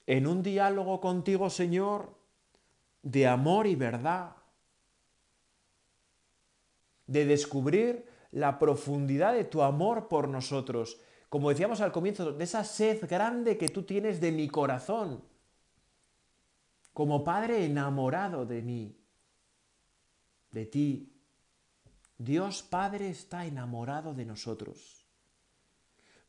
en 0.07 0.27
un 0.27 0.43
diálogo 0.43 1.01
contigo, 1.01 1.51
Señor, 1.51 2.17
de 3.03 3.27
amor 3.27 3.67
y 3.67 3.77
verdad, 3.77 4.37
de 7.07 7.25
descubrir 7.25 8.07
la 8.33 8.59
profundidad 8.59 9.35
de 9.35 9.45
tu 9.45 9.62
amor 9.62 10.09
por 10.09 10.29
nosotros, 10.29 10.99
como 11.29 11.51
decíamos 11.51 11.81
al 11.81 11.93
comienzo, 11.93 12.33
de 12.33 12.45
esa 12.45 12.65
sed 12.65 13.05
grande 13.09 13.59
que 13.59 13.69
tú 13.69 13.83
tienes 13.83 14.21
de 14.21 14.33
mi 14.33 14.49
corazón, 14.49 15.23
como 16.95 17.23
Padre 17.23 17.65
enamorado 17.65 18.47
de 18.47 18.62
mí, 18.62 18.99
de 20.53 20.67
ti. 20.67 21.12
Dios 22.19 22.62
Padre 22.62 23.11
está 23.11 23.45
enamorado 23.45 24.15
de 24.15 24.25
nosotros 24.25 25.06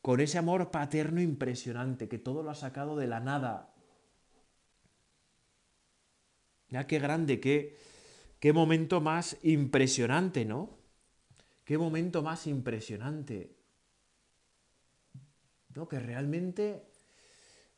con 0.02 0.20
ese 0.20 0.38
amor 0.38 0.70
paterno 0.70 1.20
impresionante, 1.20 2.08
que 2.08 2.18
todo 2.18 2.42
lo 2.42 2.50
ha 2.50 2.54
sacado 2.54 2.96
de 2.96 3.06
la 3.06 3.20
nada. 3.20 3.74
Ya 6.70 6.86
qué 6.86 6.98
grande, 6.98 7.40
qué, 7.40 7.76
qué 8.40 8.52
momento 8.52 9.00
más 9.00 9.38
impresionante, 9.42 10.44
¿no? 10.44 10.78
Qué 11.64 11.78
momento 11.78 12.22
más 12.22 12.46
impresionante. 12.46 13.54
Que 15.88 16.00
realmente 16.00 16.90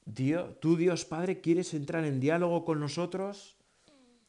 Dios, 0.07 0.59
tú, 0.59 0.79
Dios 0.79 1.05
Padre, 1.05 1.43
quieres 1.43 1.75
entrar 1.75 2.03
en 2.07 2.19
diálogo 2.19 2.65
con 2.65 2.81
nosotros, 2.81 3.59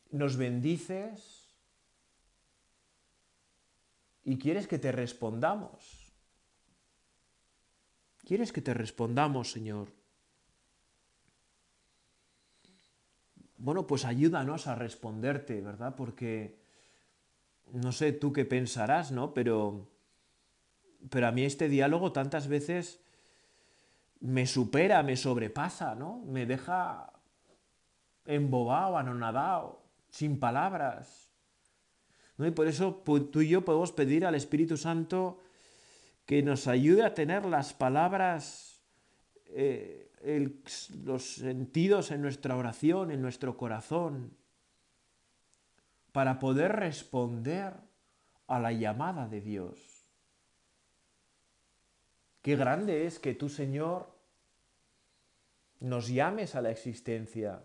nos 0.09 0.35
bendices 0.35 1.55
y 4.25 4.37
quieres 4.39 4.67
que 4.67 4.77
te 4.77 4.91
respondamos. 4.91 6.00
¿Quieres 8.25 8.51
que 8.53 8.61
te 8.61 8.73
respondamos, 8.73 9.51
Señor? 9.51 9.87
Bueno, 13.57 13.85
pues 13.87 14.05
ayúdanos 14.05 14.67
a 14.67 14.75
responderte, 14.75 15.61
¿verdad? 15.61 15.95
Porque 15.95 16.59
no 17.73 17.91
sé 17.91 18.11
tú 18.11 18.33
qué 18.33 18.45
pensarás, 18.45 19.11
¿no? 19.11 19.33
Pero, 19.33 19.87
pero 21.09 21.27
a 21.27 21.31
mí 21.31 21.43
este 21.43 21.69
diálogo 21.69 22.11
tantas 22.11 22.47
veces 22.47 22.99
me 24.19 24.45
supera, 24.47 25.03
me 25.03 25.17
sobrepasa, 25.17 25.95
¿no? 25.95 26.19
Me 26.25 26.45
deja 26.45 27.11
embobado, 28.25 28.97
anonadado, 28.97 29.83
sin 30.09 30.39
palabras. 30.39 31.31
¿no? 32.37 32.45
Y 32.47 32.51
por 32.51 32.67
eso 32.67 32.95
tú 33.03 33.41
y 33.41 33.49
yo 33.49 33.65
podemos 33.65 33.91
pedir 33.91 34.25
al 34.25 34.35
Espíritu 34.35 34.77
Santo 34.77 35.39
que 36.25 36.41
nos 36.43 36.67
ayude 36.67 37.03
a 37.03 37.13
tener 37.13 37.45
las 37.45 37.73
palabras, 37.73 38.81
eh, 39.47 40.09
los 41.03 41.35
sentidos 41.35 42.11
en 42.11 42.21
nuestra 42.21 42.55
oración, 42.55 43.11
en 43.11 43.21
nuestro 43.21 43.57
corazón, 43.57 44.35
para 46.11 46.39
poder 46.39 46.73
responder 46.73 47.73
a 48.47 48.59
la 48.59 48.71
llamada 48.71 49.27
de 49.27 49.41
Dios. 49.41 50.07
Qué 52.41 52.55
grande 52.55 53.05
es 53.05 53.19
que 53.19 53.33
tú, 53.33 53.49
Señor, 53.49 54.19
nos 55.79 56.07
llames 56.09 56.55
a 56.55 56.61
la 56.61 56.71
existencia, 56.71 57.61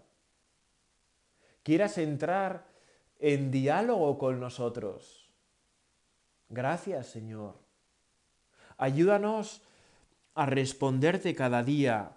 quieras 1.62 1.98
entrar 1.98 2.66
en 3.18 3.50
diálogo 3.50 4.18
con 4.18 4.38
nosotros. 4.38 5.30
Gracias, 6.48 7.08
Señor. 7.08 7.65
Ayúdanos 8.78 9.62
a 10.34 10.44
responderte 10.44 11.34
cada 11.34 11.62
día. 11.64 12.12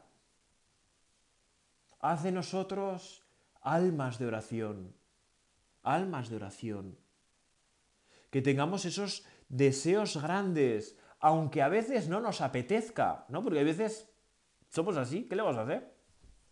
Haz 2.01 2.23
de 2.23 2.31
nosotros 2.31 3.23
almas 3.61 4.19
de 4.19 4.25
oración, 4.27 4.95
almas 5.83 6.29
de 6.29 6.35
oración. 6.35 6.97
Que 8.29 8.41
tengamos 8.41 8.83
esos 8.85 9.25
deseos 9.47 10.17
grandes, 10.21 10.97
aunque 11.21 11.61
a 11.61 11.69
veces 11.69 12.09
no 12.09 12.19
nos 12.19 12.41
apetezca, 12.41 13.25
¿no? 13.29 13.41
Porque 13.41 13.59
a 13.61 13.63
veces 13.63 14.09
somos 14.69 14.97
así, 14.97 15.23
¿qué 15.27 15.35
le 15.35 15.41
vamos 15.43 15.57
a 15.57 15.63
hacer? 15.63 15.95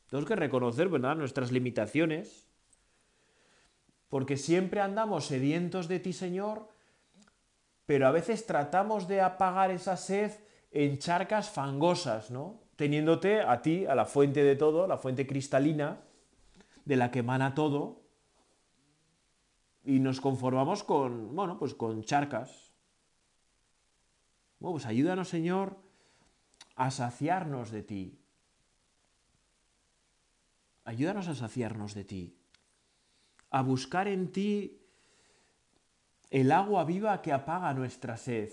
Tenemos 0.10 0.28
que 0.28 0.36
reconocer, 0.38 0.89
nuestras 0.89 1.52
limitaciones. 1.52 2.48
Porque 4.10 4.38
siempre 4.38 4.80
andamos 4.80 5.26
sedientos 5.26 5.89
de 5.89 6.00
ti, 6.00 6.13
Señor, 6.13 6.70
pero 7.88 8.06
a 8.06 8.12
veces 8.12 8.45
tratamos 8.45 9.08
de 9.08 9.21
apagar 9.23 9.71
esa 9.71 9.95
sed 9.97 10.30
en 10.71 11.00
charcas 11.00 11.50
fangosas, 11.50 12.30
¿no? 12.30 12.60
Teniéndote 12.76 13.41
a 13.41 13.62
ti, 13.63 13.86
a 13.88 13.95
la 13.95 14.06
fuente 14.06 14.43
de 14.43 14.56
todo, 14.58 14.86
la 14.86 14.97
fuente 15.00 15.26
cristalina, 15.26 16.02
de 16.84 16.95
la 16.97 17.10
que 17.10 17.19
emana 17.19 17.56
todo, 17.56 18.04
y 19.86 20.00
nos 20.00 20.19
conformamos 20.19 20.84
con, 20.84 21.34
bueno, 21.34 21.58
pues 21.58 21.73
con 21.73 22.04
charcas. 22.04 22.73
Bueno, 24.60 24.73
pues 24.73 24.86
ayúdanos, 24.86 25.30
Señor, 25.30 25.78
a 26.76 26.91
saciarnos 26.91 27.71
de 27.71 27.84
ti. 27.84 28.19
Ayúdanos 30.84 31.30
a 31.30 31.36
saciarnos 31.36 31.93
de 31.93 32.04
ti, 32.06 32.38
a 33.50 33.62
buscar 33.62 34.08
en 34.10 34.32
ti 34.34 34.76
el 36.29 36.51
agua 36.51 36.83
viva 36.85 37.21
que 37.21 37.31
apaga 37.31 37.73
nuestra 37.73 38.17
sed. 38.17 38.51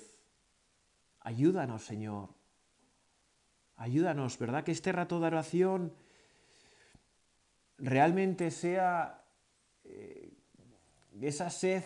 Ayúdanos, 1.20 1.84
Señor. 1.84 2.30
Ayúdanos, 3.76 4.38
¿verdad? 4.38 4.62
Que 4.64 4.72
este 4.72 4.92
rato 4.92 5.18
de 5.18 5.26
oración 5.26 5.92
realmente 7.78 8.50
sea 8.50 9.24
eh, 9.84 10.32
esa 11.20 11.50
sed 11.50 11.82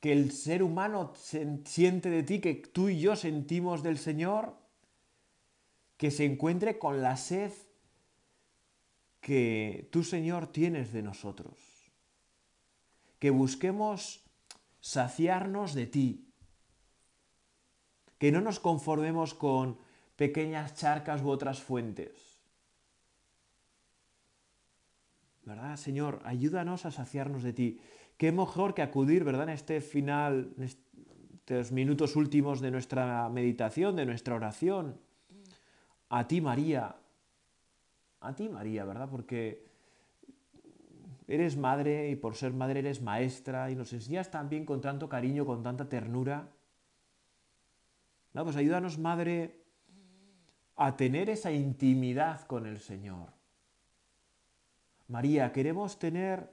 que 0.00 0.12
el 0.12 0.32
ser 0.32 0.62
humano 0.64 1.12
siente 1.14 2.10
de 2.10 2.24
ti, 2.24 2.40
que 2.40 2.54
tú 2.56 2.88
y 2.88 3.00
yo 3.00 3.14
sentimos 3.14 3.84
del 3.84 3.98
Señor, 3.98 4.56
que 5.96 6.10
se 6.10 6.24
encuentre 6.24 6.78
con 6.78 7.00
la 7.02 7.16
sed 7.16 7.52
que 9.20 9.88
tú, 9.92 10.02
Señor, 10.02 10.48
tienes 10.48 10.92
de 10.92 11.02
nosotros 11.02 11.56
que 13.22 13.30
busquemos 13.30 14.26
saciarnos 14.82 15.74
de 15.78 15.86
ti, 15.86 16.26
que 18.18 18.32
no 18.34 18.40
nos 18.42 18.58
conformemos 18.58 19.30
con 19.32 19.78
pequeñas 20.18 20.74
charcas 20.74 21.22
u 21.22 21.28
otras 21.30 21.62
fuentes. 21.62 22.18
¿Verdad, 25.46 25.76
Señor? 25.78 26.18
Ayúdanos 26.26 26.82
a 26.84 26.90
saciarnos 26.90 27.44
de 27.46 27.52
ti. 27.54 27.78
Qué 28.18 28.32
mejor 28.34 28.74
que 28.74 28.82
acudir, 28.82 29.22
¿verdad?, 29.22 29.44
en 29.44 29.54
este 29.54 29.78
final, 29.80 30.50
en 30.58 30.64
estos 30.66 31.70
minutos 31.70 32.16
últimos 32.18 32.58
de 32.60 32.72
nuestra 32.72 33.22
meditación, 33.30 33.94
de 33.94 34.04
nuestra 34.06 34.34
oración, 34.34 34.98
a 36.10 36.26
ti, 36.26 36.40
María. 36.40 36.96
A 38.18 38.34
ti, 38.34 38.48
María, 38.48 38.84
¿verdad? 38.84 39.08
Porque 39.08 39.71
eres 41.28 41.56
madre 41.56 42.10
y 42.10 42.16
por 42.16 42.34
ser 42.34 42.52
madre 42.52 42.80
eres 42.80 43.02
maestra 43.02 43.70
y 43.70 43.74
nos 43.76 43.92
enseñas 43.92 44.30
también 44.30 44.64
con 44.64 44.80
tanto 44.80 45.08
cariño, 45.08 45.44
con 45.46 45.62
tanta 45.62 45.88
ternura. 45.88 46.50
Pues 48.32 48.56
ayúdanos, 48.56 48.98
madre, 48.98 49.62
a 50.76 50.96
tener 50.96 51.30
esa 51.30 51.52
intimidad 51.52 52.40
con 52.46 52.66
el 52.66 52.78
Señor. 52.78 53.30
María, 55.08 55.52
queremos 55.52 55.98
tener 55.98 56.50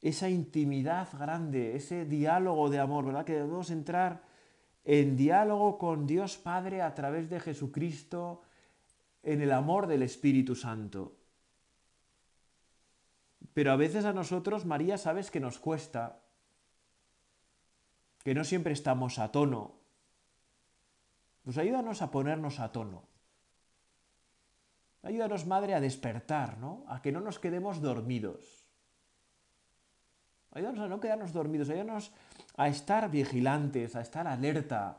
esa 0.00 0.30
intimidad 0.30 1.08
grande, 1.18 1.76
ese 1.76 2.06
diálogo 2.06 2.70
de 2.70 2.78
amor, 2.78 3.04
¿verdad? 3.04 3.26
Que 3.26 3.34
debemos 3.34 3.70
entrar 3.70 4.22
en 4.84 5.14
diálogo 5.16 5.76
con 5.76 6.06
Dios 6.06 6.38
Padre 6.38 6.80
a 6.80 6.94
través 6.94 7.28
de 7.28 7.38
Jesucristo 7.38 8.40
en 9.22 9.42
el 9.42 9.52
amor 9.52 9.86
del 9.86 10.02
Espíritu 10.02 10.54
Santo. 10.56 11.19
Pero 13.54 13.72
a 13.72 13.76
veces 13.76 14.04
a 14.04 14.12
nosotros, 14.12 14.64
María, 14.64 14.98
sabes 14.98 15.30
que 15.30 15.40
nos 15.40 15.58
cuesta, 15.58 16.20
que 18.24 18.34
no 18.34 18.44
siempre 18.44 18.72
estamos 18.72 19.18
a 19.18 19.32
tono. 19.32 19.80
Pues 21.42 21.58
ayúdanos 21.58 22.02
a 22.02 22.10
ponernos 22.10 22.60
a 22.60 22.70
tono. 22.70 23.08
Ayúdanos, 25.02 25.46
Madre, 25.46 25.74
a 25.74 25.80
despertar, 25.80 26.58
¿no? 26.58 26.84
A 26.86 27.00
que 27.00 27.10
no 27.10 27.20
nos 27.20 27.38
quedemos 27.38 27.80
dormidos. 27.80 28.66
Ayúdanos 30.52 30.80
a 30.80 30.88
no 30.88 31.00
quedarnos 31.00 31.32
dormidos, 31.32 31.70
ayúdanos 31.70 32.12
a 32.56 32.68
estar 32.68 33.10
vigilantes, 33.10 33.96
a 33.96 34.02
estar 34.02 34.26
alerta, 34.26 34.98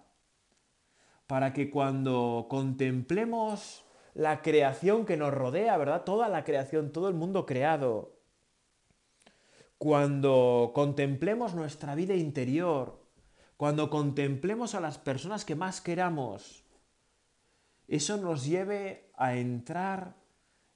para 1.27 1.53
que 1.53 1.69
cuando 1.69 2.47
contemplemos 2.49 3.85
la 4.13 4.41
creación 4.41 5.05
que 5.05 5.17
nos 5.17 5.33
rodea, 5.33 5.77
¿verdad? 5.77 6.03
Toda 6.03 6.27
la 6.29 6.43
creación, 6.43 6.91
todo 6.91 7.07
el 7.07 7.13
mundo 7.15 7.45
creado, 7.45 8.20
cuando 9.81 10.73
contemplemos 10.75 11.55
nuestra 11.55 11.95
vida 11.95 12.13
interior, 12.13 13.03
cuando 13.57 13.89
contemplemos 13.89 14.75
a 14.75 14.79
las 14.79 14.99
personas 14.99 15.43
que 15.43 15.55
más 15.55 15.81
queramos, 15.81 16.63
eso 17.87 18.17
nos 18.17 18.45
lleve 18.45 19.09
a 19.15 19.33
entrar 19.35 20.17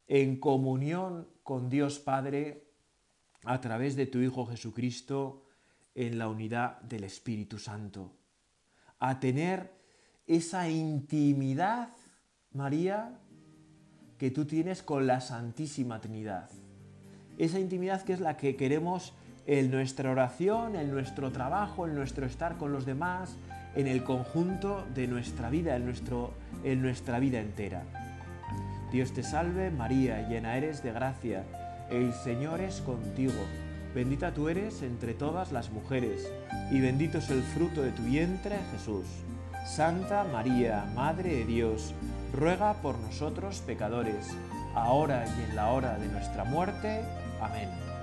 en 0.08 0.40
comunión 0.40 1.28
con 1.44 1.70
Dios 1.70 2.00
Padre 2.00 2.72
a 3.44 3.62
través 3.62 3.96
de 3.96 4.08
tu 4.08 4.18
Hijo 4.22 4.48
Jesucristo 4.48 5.46
en 5.94 6.18
la 6.18 6.28
unidad 6.28 6.82
del 6.82 7.04
Espíritu 7.04 7.60
Santo. 7.60 8.18
A 8.98 9.20
tener 9.20 9.72
esa 10.26 10.68
intimidad, 10.68 11.90
María, 12.54 13.20
que 14.18 14.32
tú 14.32 14.46
tienes 14.46 14.82
con 14.82 15.06
la 15.06 15.22
Santísima 15.22 16.02
Trinidad 16.02 16.50
esa 17.38 17.60
intimidad 17.60 18.02
que 18.04 18.14
es 18.14 18.20
la 18.22 18.38
que 18.38 18.56
queremos 18.56 19.14
en 19.46 19.70
nuestra 19.72 20.12
oración, 20.12 20.76
en 20.76 20.92
nuestro 20.92 21.32
trabajo, 21.32 21.86
en 21.86 21.96
nuestro 21.96 22.26
estar 22.26 22.58
con 22.58 22.72
los 22.72 22.86
demás, 22.86 23.36
en 23.76 23.88
el 23.88 24.04
conjunto 24.04 24.84
de 24.96 25.08
nuestra 25.08 25.50
vida, 25.50 25.76
en, 25.76 25.86
nuestro, 25.86 26.32
en 26.64 26.82
nuestra 26.82 27.20
vida 27.20 27.40
entera. 27.40 27.84
Dios 28.92 29.14
te 29.14 29.24
salve 29.24 29.70
María, 29.72 30.28
llena 30.30 30.56
eres 30.58 30.82
de 30.82 30.94
gracia, 30.94 31.44
el 31.92 32.14
Señor 32.14 32.62
es 32.62 32.82
contigo, 32.82 33.34
bendita 33.94 34.34
tú 34.34 34.50
eres 34.50 34.82
entre 34.82 35.14
todas 35.14 35.52
las 35.52 35.70
mujeres, 35.72 36.32
y 36.72 36.80
bendito 36.80 37.18
es 37.18 37.30
el 37.30 37.44
fruto 37.44 37.82
de 37.82 37.92
tu 37.92 38.04
vientre 38.04 38.58
Jesús. 38.72 39.06
Santa 39.68 40.24
María, 40.32 40.86
Madre 40.96 41.38
de 41.38 41.46
Dios, 41.46 41.94
ruega 42.34 42.76
por 42.82 42.98
nosotros 43.00 43.60
pecadores, 43.66 44.30
ahora 44.74 45.26
y 45.28 45.50
en 45.50 45.56
la 45.56 45.72
hora 45.72 45.98
de 45.98 46.08
nuestra 46.08 46.44
muerte. 46.46 47.02
Amén. 47.42 47.95